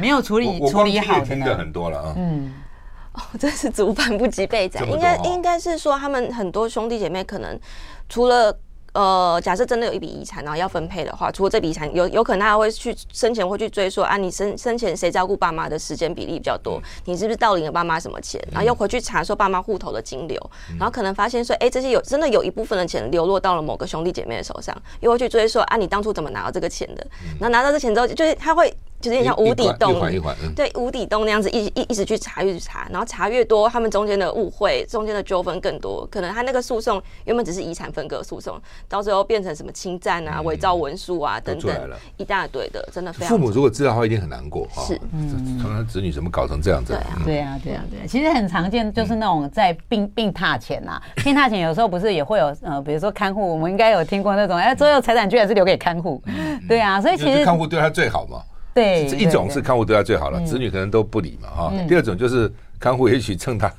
[0.00, 2.14] 没有处理处理好的，听的很多了啊。
[2.16, 2.52] 嗯，
[3.12, 7.58] 哦，真是族繁不及备宰，应该应该是说他们很多兄弟姐妹可能
[8.08, 8.56] 除了。
[8.94, 16.78] 呃，假设真的有一笔遗产，然后要分配的话，除了这笔遗产，有有可能他会去生前会去追说啊，你生生前谁照顾爸妈的时间比例比较多？
[17.06, 18.38] 你是不是盗领了爸妈什么钱？
[18.50, 20.38] 然后又回去查说爸妈户头的金流，
[20.78, 27.06] 然后可能发现说，哎，这些有真的有一部分的钱流落到了某个兄弟姐妹的手上，又会去追说啊，你当初怎么拿到这个钱的？
[27.40, 28.76] 然后拿到这钱之后，就是他会。
[29.02, 30.00] 就是有点像无底洞，
[30.54, 36.06] 对，无底洞那样子一一一直去查，一直查，然后查越多，他们中间的误会、中间的纠纷更多。
[36.06, 38.56] 可能他那个诉讼原本只是遗产分割诉讼，
[38.88, 43.28] 到最后变成什么侵占啊、伪造文书啊等等，一大堆的，真的非常。
[43.28, 44.68] 父母如果知道的话，一定很难过。
[44.86, 46.92] 是，嗯，他们子女怎么搞成这样子？
[47.24, 48.06] 对啊，对啊，对啊。
[48.06, 56.22] 其实很常见，就是那种在病病榻前呐，病榻前有时候不是也会有呃，比如说看护，我们应该有听过那种，哎，最后财产居然是留给看护。
[56.68, 58.40] 对啊，所以其实看护对他最好嘛。
[58.74, 61.72] 对，这一种是看护对他最好了，子女可能都不理嘛哈。
[61.88, 63.70] 第二种就是看护也许趁他。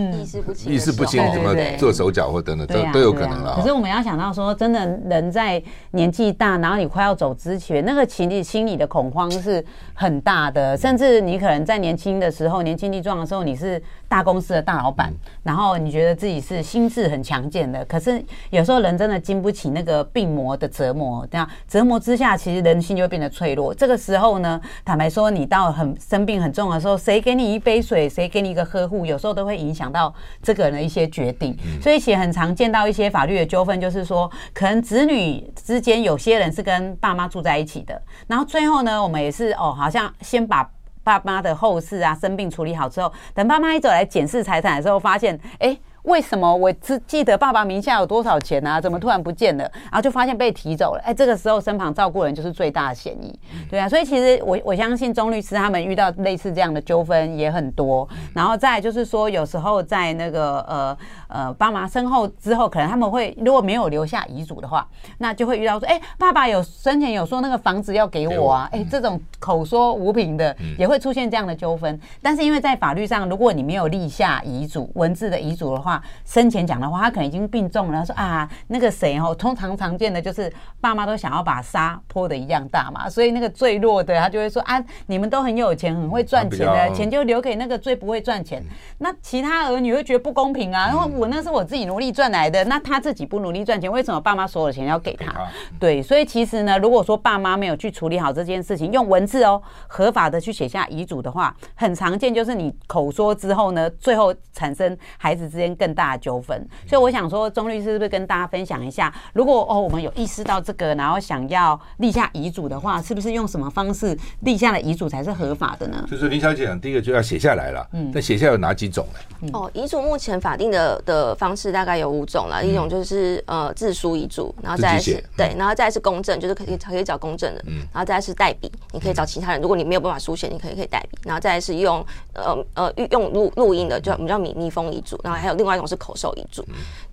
[0.00, 3.54] 意识不清，意识不清，怎么做手脚或等等，都都有可能了。
[3.56, 10.76] 可是我们要想到说，真的人在年纪大，然后你快要走之前，那个情理心理的恐慌是很大的。
[10.76, 17.84] 甚至你可能在年轻的时候，年轻力壮的时候，你是大公司的大老板，然后你觉得自己是心智很强健的。
[17.84, 23.74] 可是有时候人真的经不起那个病魔的折磨，这样折磨之下，其实人心就会变得脆弱。
[23.74, 29.83] 这个时候呢，坦白说，你到很生病很重的时候，谁给你一杯水，谁给你一个呵护，有时候都会影响。
[29.84, 40.66] 想到这个人的一些决定，所以其实很常见到一些法律的纠纷，就是说，可能子女之间有些人是跟爸妈住在一起的，然后最后呢，我们也是哦，好像先把
[41.02, 45.76] 爸妈的后事啊、生病处理好之后，等爸妈一走来检视财产的时候，发现，哎。
[46.04, 48.80] 为什么我只记得爸爸名下有多少钱啊？
[48.80, 49.64] 怎么突然不见了？
[49.84, 51.02] 然后就发现被提走了。
[51.04, 53.38] 哎，这个时候身旁照顾人就是最大的嫌疑，
[53.70, 53.88] 对啊。
[53.88, 58.06] 所以其实我我相信钟律师他们遇到类似这样的纠纷也很多。
[58.34, 60.96] 然后再就是说，有时候在那个呃
[61.28, 64.86] 呃爸妈身后之后，可能他们会如果没有留下遗嘱的话，
[65.18, 71.98] 那就会遇到说，哎，爸爸有生前有说那个房子要给我啊，哎，这种口说无凭的也会出现这样的纠纷。
[72.20, 75.93] 但是因为在法律上，如果你没有立下遗嘱文字的遗嘱的话，
[76.24, 77.98] 生前讲的话，他可能已经病重了。
[77.98, 88.62] 他说啊，那个谁哦，通常常见的就是爸妈都想要把沙泼的一样大嘛，所以那个最弱的他就会说啊，你们都很有钱，很会赚钱的，钱就留给那个最不会赚钱。
[88.98, 95.32] 那其他儿女会觉得不公平啊，因为我那是我自己努力赚来的，那他自己不努力赚钱，为什么爸妈所有的钱要给他？
[95.78, 116.02] 对，所以其实呢，如果说爸妈没有去处理好这件事情，用文字哦，合法的去写下遗嘱的话，很常见就是你口说之后呢，最后产生孩子之间更大的纠纷，所以我想说，钟律师是不是跟大家分享一下，如果哦我们有意识到这个，然后想要立下遗嘱的话，是不是用什么方式立下的遗嘱才是合法的呢？
[116.10, 117.86] 就是林小姐讲，第一个就要写下来了。
[117.92, 119.50] 嗯，那写下有哪几种呢？
[119.52, 136.64] 哦，遗嘱目前法定的的方式大概有五种了，一种就是呃自书遗嘱，然后再是对，然后再是公证，就是可以可以找公证的，嗯，然后再是代笔，你可以找其他人，如果你没有办法书写，你可以可以代笔，然后再是用呃呃用录录音的，就我们叫密密封遗嘱，然后还有另外一种是口授遗嘱。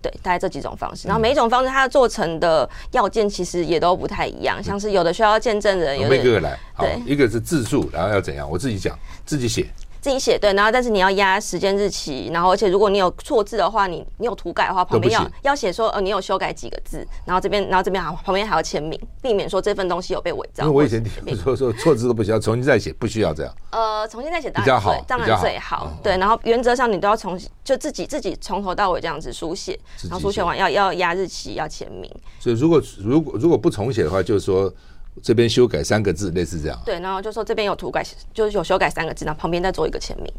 [0.01, 8.49] 对，大概这几种方式，然后每一种方式它做成的要件其实也都不太一样，像是有的需要见证人，有的一个个来，对，一个是自述，然后要怎样？
[8.49, 9.67] 我自己讲，自己写。
[10.01, 20.63] 自己写对，然后但是你要压时间日期，然后而且如果你有错字的话，你你有涂改的话，旁边要要写说呃你有修改几个字，然后这边然后这边还旁边还要签名，避免说这份东西有被伪造。
[20.63, 21.05] 因为我以前
[21.37, 23.55] 说说错字都不需要，重新再写不需要这样。
[23.69, 26.17] 呃，重新再写当然最当然最好，对。
[26.17, 32.11] 然后原则上你都要重就自己自己从头到尾这样子书写，然后书写完要要压日期要签名。
[32.39, 34.73] 所以如果如果如果不重写的话，就是说。
[35.21, 36.81] 这边修改三个字，类似这样。
[36.85, 40.31] 对，然后就说这边有涂改，就是有修改三个字，然后旁边再做一个签名。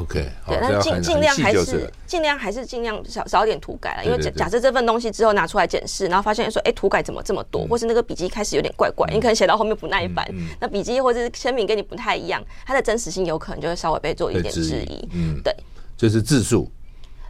[0.00, 10.26] OK，对，那尽尽量还是尽量还是尽量少少一点涂改了，因为假假设这份东西之后拿出来检视，然后发现说，哎，涂改怎么这么多，或是那个笔记开始有点怪怪，你可能写到后面不耐烦，
[10.58, 15.08] 那笔记或者是签名跟你不太一样，它的真实性有可能就会稍微被做一点质疑。
[15.12, 15.54] 嗯，对，
[15.96, 16.68] 就是字数。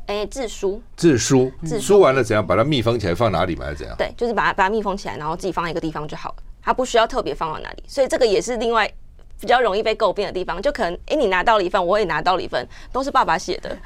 [0.07, 3.65] 哎，自书，自书，自书完了怎样把它密封起来，放哪里嘛？
[3.65, 3.95] 还是怎样？
[3.99, 6.37] 对，就是把它把它密封起来，然后自己放在一个地方就好了。
[6.67, 8.93] 它不需要特别放到哪里，所以这个也是另外
[9.41, 13.77] 比较容易被诟病的地方，就可能哎、欸，你拿到了一份，我也拿到了一份，都是爸爸写的。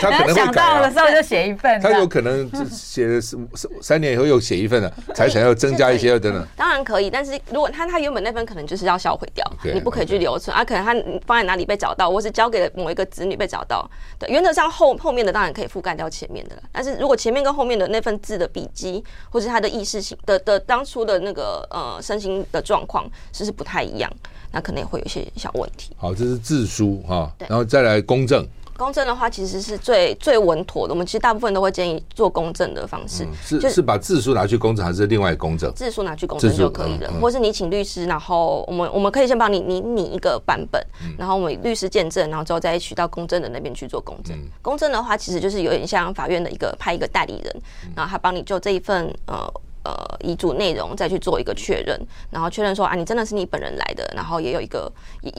[0.00, 3.48] 他可能、 啊、想到的时候就写一份，他有可能写三
[3.82, 6.46] 三年以后又写一份了，财产要增加一些等等。
[6.56, 10.64] 当然可以，但是如果他他原本那份可能就是要销毁掉，okay, 你不可以去留存.啊。
[10.64, 10.94] 可能他
[11.26, 13.90] 放在哪里被找到，或是交给了某一个子女被找到。
[14.18, 24.08] 对，原则上后后面的当然可以覆盖掉前面的了，但是如果前面跟后面的那份字的笔迹，或是他的意识性的的当初的那个呃身心的状况，其实不太一样。
[24.52, 25.92] 那可能也会有一些小问题。
[25.96, 28.46] 好，这是自书哈，然后再来公证。
[28.76, 30.94] 公证的话，其实是最最稳妥的。
[30.94, 33.24] 我们其实大部分都会建议做公证的方式。
[33.24, 35.70] 嗯、是是把字书拿去公证，还是另外公证？
[35.74, 44.34] 字书拿去公证就可以了，嗯嗯、或是你请律师，然后我们我们可以先帮你拟拟一个版本，嗯、然后我们律师见证，然后之后再取到公证的那边去做公证。
[44.34, 47.62] 嗯、公证的话，其实就是有点像法院的一个派一个代理人，
[47.94, 49.52] 然后他帮你就这一份呃。
[49.82, 51.98] 呃，遗嘱内容再去做一个确认，
[52.30, 54.92] 然后确认说啊，你真的是你本人来的，然后也有一个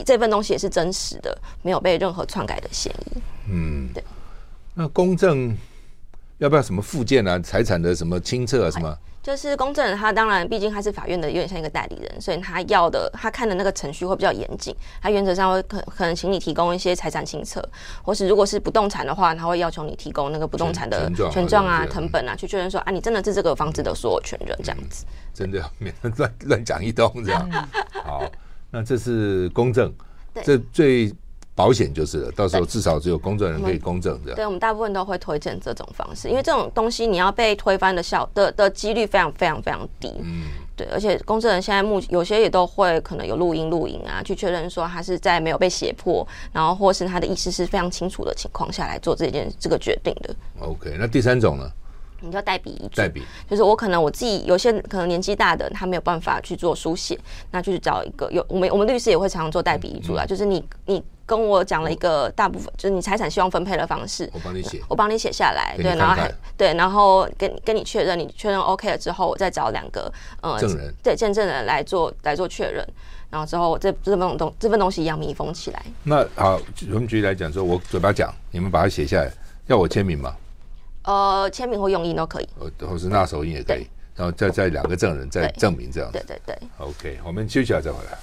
[0.04, 3.18] 这份东西也是真实的，没有被任何篡改的嫌疑。
[3.50, 4.02] 嗯，对。
[4.74, 5.56] 那公证
[6.38, 7.38] 要不要什么附件啊？
[7.38, 8.70] 财产的什么清册啊？
[8.70, 8.98] 什么？
[9.22, 14.74] 就是公证人，他当然毕竟他是法院的，有点像一个代理人，所以他要的他看的那个程序会比较严谨。
[15.00, 17.62] 他原则上会可可能请你提供一些财产清册，
[18.02, 25.04] 或是如果是不动产的话，他会要求你提供那个不动产的权状啊、成本啊，去确认说啊，你真的是这个房子的所有权人这样子。
[25.06, 27.48] 嗯、真的免得乱 乱讲一通这样。
[28.04, 28.28] 好，
[28.72, 29.94] 那这是公证，
[30.34, 31.14] 对这最。
[31.62, 34.36] 保险就是了，到时候至少只有公证人可以公证这样。
[34.36, 40.12] 对，我们大部分都会推荐这种方式，因为这种东西你要被推翻的效的的几率非常非常非常低。
[40.20, 50.34] 嗯，对，而且公证人现在目有些也都会可能有录音录影啊，去确认说他是在没有被胁迫，然后或是他的意思是非常清楚的情况下来做这件这个决定的。
[50.58, 51.70] OK，那第三种呢？
[52.24, 57.18] 你叫代笔遗嘱，代笔就是我可能我自己有些可能年纪大的他没有办法去做书写，
[57.50, 72.86] 那就是找一个有我们我们律师也会常常做代笔遗嘱啦，嗯、就是你你跟我讲了一个大部分，嗯、就是你财产希望分配的方式，我帮你写，我帮你写下来，对，然后还对，然后跟跟你确认，你确认 OK 了之后，我再找两个呃证人，对，见证人来做来做确认，
[73.30, 75.82] 然后之后这这份东这份东西一样密封起来。
[76.02, 76.60] 那好，
[76.90, 79.30] 我们举例来讲，说我嘴巴讲，你们把它写下来，
[79.66, 80.36] 要我签名吗？
[81.04, 82.48] 呃，签名或用印都可以，
[82.80, 86.24] 或是捺手印也可以，然后再再两个证人再证明这样子。
[86.26, 86.68] 对对对。
[86.78, 88.16] OK，我们休息下再回来。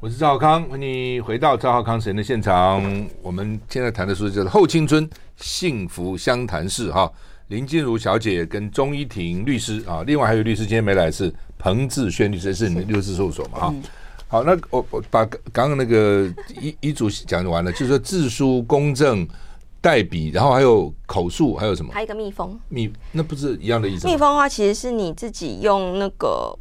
[0.00, 2.82] 我是赵少康，欢迎回到赵浩康时间的现场。
[3.22, 7.10] 我们现在谈的书叫做《后青春幸福相谈室》哈，
[7.48, 13.74] 林静茹小姐跟钟依婷律师啊，另外还有律师今天没来，是彭志轩律师，是你们律师事务所嘛哈。
[14.28, 19.26] 好，那我我把刚刚那个遗遗嘱讲完了，就是说自书、公证、
[19.86, 21.92] 代笔，然后还有口述，还有什么？
[21.94, 22.58] 还有一个密封。
[22.68, 24.12] 密那不是一样的意思吗？
[24.12, 26.58] 密封的话，其实是你自己用那个。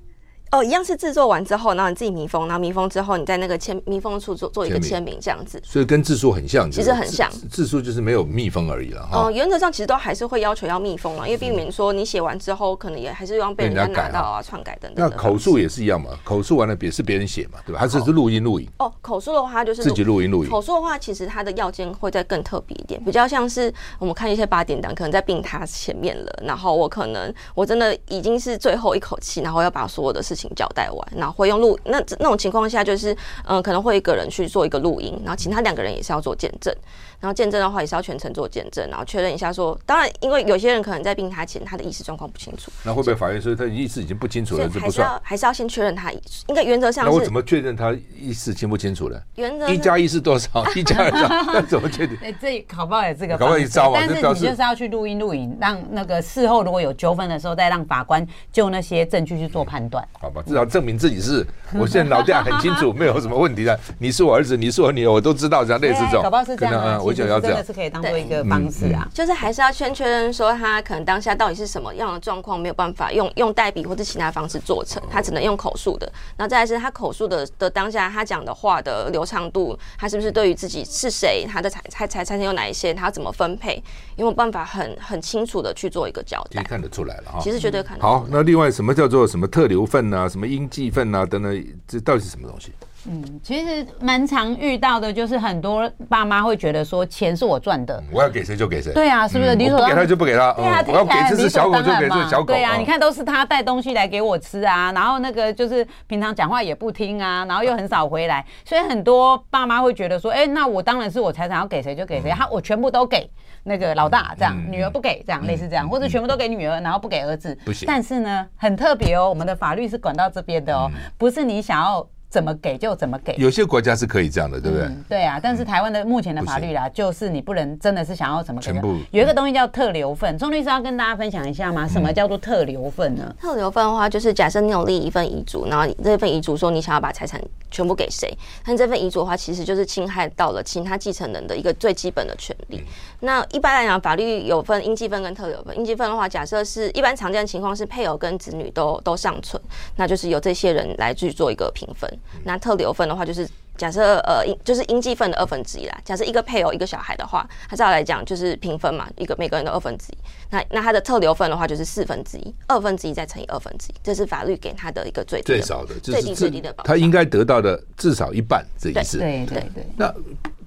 [0.55, 5.61] 哦，一样是制作完之后，然后你自己密封，然后密封之后，你在那个签密封处做做一个签名，这样子。
[5.65, 7.29] 所以跟字数很像，其实很像。
[7.51, 9.25] 字数就是没有密封而已了哈。
[9.25, 15.09] 哦，原则上其实都还是会要求要密封了，因为避免说你写完之后，可能也还是要被人家拿到啊、篡改等等。
[15.09, 16.11] 那口述也是一样嘛？
[16.23, 17.81] 口述完了别是别人写嘛，对吧？
[17.81, 18.65] 还是是录音录影？
[18.79, 20.49] 哦，口述的话就是自己录音录影。
[20.49, 31.07] 口述的话，其实它的要件会再更特别一点，比较像是我们看一些八点档，可能在病榻前面了，然后我可能我真的已经是最后一口气，然后要把所有的事情交代完。
[31.15, 33.13] 然后会用录那那种情况下，就是
[33.45, 36.73] 嗯、呃，可能会一个人去做一个录音，然后其他两个人也是要做见证。
[37.17, 45.19] 然后见证的话也是要全程做见证，然后确认一下说，当然，因为有些人可能在病榻前他的意识状况不清楚，那会不会法院说他意识已经不清楚了，就不算？
[45.23, 46.43] 还是要先确认他意识？
[46.49, 49.19] 应该原则上，那我怎么确认他意识清不清楚呢？
[49.35, 50.63] 原则一加一是多少？
[50.75, 51.27] 一加二少？
[51.53, 52.15] 那怎么确定？
[52.21, 53.93] 哎，这考不好也这个，搞不好一招啊。
[53.95, 60.05] 但是你就是要去录音录影，让那个事后如果有纠纷的时候，再让法官就那些证据去做判断。
[60.19, 61.45] 好吧，至少证明自己是，
[61.79, 63.79] 我现在脑袋很清楚，没有什么问题的。
[63.99, 66.23] 你是我儿子，你是我女儿，我都知道，这样类似这种。
[66.23, 67.63] 搞不好是这样，我想要这样。
[67.91, 76.11] 当做一个方式啊，就是还是要先确认说他可能当下到底是什么样的状况，没有办法用用代笔或者其他方式做成，他只能用口述的。
[76.37, 83.75] 然后再来是他口述的的当下，他讲的话的流畅度，他是不是对于自己是谁，他的财财财产有哪一些，他要怎么分配，
[84.15, 86.63] 有没有办法很很清楚的去做一个交代？
[86.63, 88.13] 看得出来了哈，其实绝对看得出来。
[88.13, 92.71] 好，那另外什么叫做什么特留份啊，什么应继份啊等等，这到底是什么东西？
[93.07, 98.91] 嗯，其实蛮常遇到的，就是很多爸妈会觉得说，钱是我赚的，我要给谁就给谁。
[98.93, 99.53] 对啊，是不是？
[99.53, 100.51] 理所当然，给他就不给他。
[100.53, 102.45] 对啊，我要给这只小狗就给这只小狗。
[102.45, 113.29] 对啊，你看都是他带东西来给我吃啊，然后那个就是平常讲话也不听啊，然后又很少回来，所以很多爸妈会觉得说，哎，那我当然是我财产要给谁就给谁，他我全部都给
[113.65, 117.57] 那个老大这样，女儿不给这样，类似这样，或者全部都给女儿，然后不给儿子。
[117.65, 117.85] 不行。
[117.85, 122.07] 但是呢，很特别哦，我们的法律是管到这边的哦，不是你想要。
[122.27, 124.89] 怎么给就怎么给，有些国家是可以这样的，对不对？
[125.07, 128.73] 对啊，但是台湾的目前的法律啦，就是你不能真的是想要怎么给。
[128.73, 131.87] 全部有一个东西叫特留份，钟律师要跟大家分享一下吗？
[131.87, 133.33] 什么叫做特留份呢？
[133.39, 137.41] 特留份的话，就是假设你有立一份遗嘱，然后这份遗嘱说你想要把财产
[137.71, 142.83] 全部给谁，但这份遗嘱的话，其实就是侵害到了其他继承人的一个最基本的权利。
[143.21, 145.77] 那一般来讲，法律有分应继份跟特留份。
[145.77, 149.61] 应继份的话，假设是一般常见的情况是配偶跟子女都都尚存，
[149.95, 152.11] 那就是由这些人来去做一个平分。
[152.43, 153.05] 那特留份。
[153.05, 153.47] 的话就是
[153.77, 155.95] 假设呃，应就是应继份的二分之一啦。
[156.03, 160.17] 假设一个配偶一个小孩的话，他照来讲就是平分嘛，一个每个人的二分之一。
[160.49, 166.87] 那那他的特留份的话就是四分之一，二分之一再乘以二分之一，这是法律给他的一个最最少的，最低最低的保障。
[166.87, 169.19] 他应该得到的至少一半这意思。
[169.19, 169.85] 对对对。
[169.95, 170.11] 那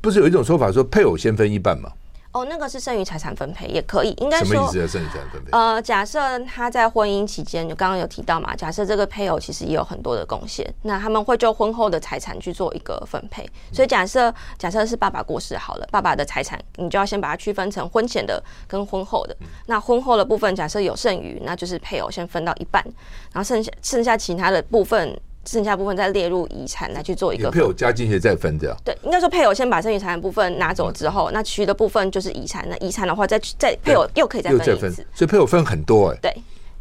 [0.01, 1.90] 不是有一种说法说配偶先分一半吗？
[2.32, 4.88] 哦，那个是剩余财产分配也可以，应该说什么意思？
[4.88, 5.50] 剩余财产分配？
[5.50, 13.48] 呃，假设他在婚姻期间，就刚刚有提到嘛，假设这个配偶其实也有很多的贡献，那他们会就婚后的财产去做一个分配。
[13.72, 19.34] 所以假设假设是爸爸过世好了，爸爸的财产你就要先把它区分成婚前的跟婚后的。
[19.66, 22.84] 那婚后的部分，假设有剩余，那就是配偶先分到一半，
[23.32, 25.18] 然后剩下剩下其他的部分。
[25.45, 28.76] 剩下部分再列入遗产来去做一个配偶加进去再分掉。
[28.84, 32.66] 对，应该说配偶先把剩余财产部分拿走之后，那其余的部分就是遗产。
[32.68, 35.07] 那遗产的话，再再配偶又可以再分一次。
[35.14, 36.18] 所以配偶分很多哎。
[36.20, 36.34] 对，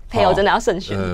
[0.10, 0.97] 配偶真的要慎选。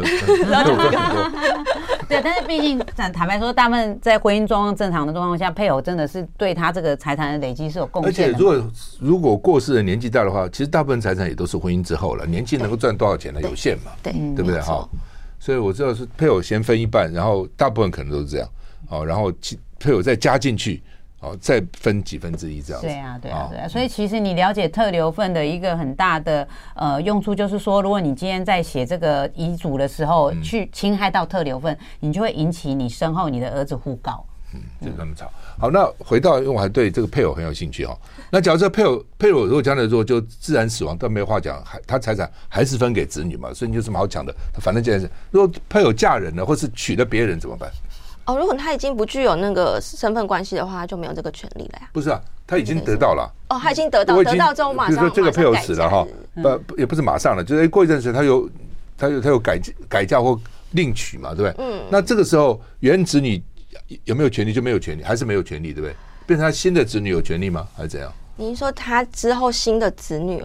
[2.09, 8.09] 对，但是毕竟坦坦白说，大部分在婚姻状况正常的状况下，配偶真的是对他这个财产的累积是有贡献。
[8.09, 13.41] 而且如果如果过世的年纪大的话，其实大部分财产也都是婚姻之后了，年纪能够赚多少钱呢？
[13.41, 13.91] 有限嘛。
[14.01, 14.59] 对，对不对？
[14.59, 14.87] 哈。
[15.43, 18.49] 所以我知道是配偶先分一半，然后大部分可能都是这样，
[18.87, 19.29] 哦，然后
[19.77, 20.81] 配偶再加进去，
[21.19, 22.81] 哦，再分几分之一这样。
[22.81, 23.67] 对啊，对啊，对啊。
[23.67, 34.25] 所以其实你了解特留份的一个很大的呃用处，就是说，如果你今天在写这个遗嘱的时候去侵害到特留份，你就会引起你身后你的儿子互告。
[34.53, 35.29] 嗯，就这么吵。
[35.59, 37.97] 好，那回到，因为我还对这个配偶很有兴趣哦。
[38.29, 44.33] 那假如这配偶配偶如果将来如果就自然死亡，但没话讲，还他财产还是分给子女嘛，所以你有什么好讲的？
[44.59, 47.69] 反正这件事，如果配偶嫁人了，或是娶了别人怎么办？
[48.25, 51.89] 哦，如果他已经不具有那个身份关系的话，他就没有这个权利了呀。
[51.93, 53.31] 不是啊，他已经得到了。
[53.49, 56.07] 哦，他已经得到，得到之后马上，比如说这个配偶死了哈，
[56.65, 58.49] 不也不是马上了，就是过一阵时他有
[58.97, 60.39] 他有他有改改嫁或
[60.71, 61.65] 另娶嘛，对不对？
[61.65, 61.81] 嗯。
[61.91, 63.41] 那这个时候原子女。
[64.05, 65.95] 有没有权利就没有权利，还是没有权利，对不对？
[66.25, 67.67] 变成他新的子女有权利吗？
[67.75, 68.11] 还是怎样？
[68.35, 70.43] 您说他之后新的子女？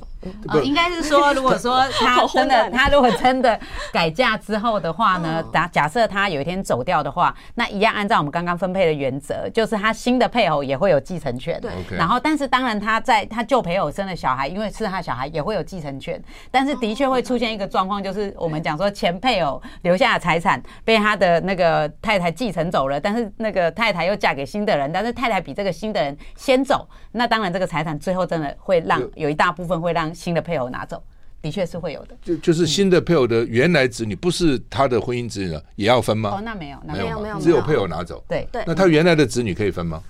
[0.49, 3.59] 哦，应该是说，如果说 他真的，他如果真的
[3.93, 11.61] 改嫁之后的话呢，假假设他有一天走掉的话，那一样按照我们刚刚分配的原则，就是他新的配偶也会有继承权。
[11.61, 11.71] 对。
[11.97, 16.21] 然后，但是当然他在他旧配偶生的小孩，因为是他小孩，也会有继承权。
[16.51, 30.08] 但是的确会出现一个状况，就是我们讲说前配偶留下的财产被他的那个太太继承走了，但是那个太太又嫁给新的人，但是太太比这个新的人先走，那当然这个财产最后真的会让有一大部分会让。
[30.15, 31.03] 新的配偶拿走，
[31.41, 32.17] 的确是会有的。
[32.23, 36.31] 就就是新的配偶的原来子女，不是他的婚姻子女呢，也要分吗？
[36.31, 38.23] 哦，那没有，那没有，没有，只有配偶拿走。
[38.29, 38.63] 对对。
[38.67, 40.03] 那他原来的子女可以分吗？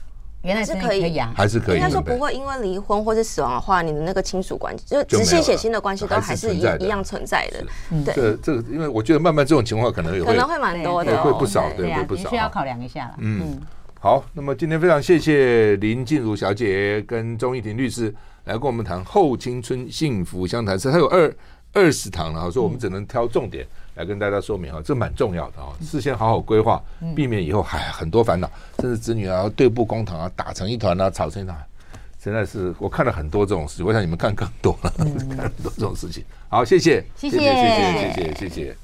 [0.42, 1.76] 原来是可以呀，还是可以。
[1.76, 7.64] 应该说不会，因为离婚或是死亡的话，你的那个亲属关系，就直系血亲的关系都还是一一样存在的。
[8.04, 12.30] 对，这这个，因为我觉得慢慢这种情况可能也可能会蛮多的，会不少，对，会不少。
[12.30, 13.14] 需要考量一下了。
[13.18, 13.60] 嗯。
[14.00, 18.14] 好，那么今天非常谢谢林静茹小姐跟钟义婷律师
[18.48, 21.30] 来跟我们谈后青春幸福相谈室，它有二
[21.74, 26.82] 二十堂了，所以我们只能挑重点来跟大家说明哈，这蛮重要的啊，事先好好规划，
[27.14, 31.54] 避免以后还很多烦恼，甚至子女啊对簿公堂啊打成一团啊吵成一团，
[32.18, 36.24] 现在是我看了很多这种事情，我想你们看更多了， 看了很多这种事情。
[36.48, 38.34] 好，谢谢，谢谢，谢谢，谢谢。
[38.34, 38.76] 谢谢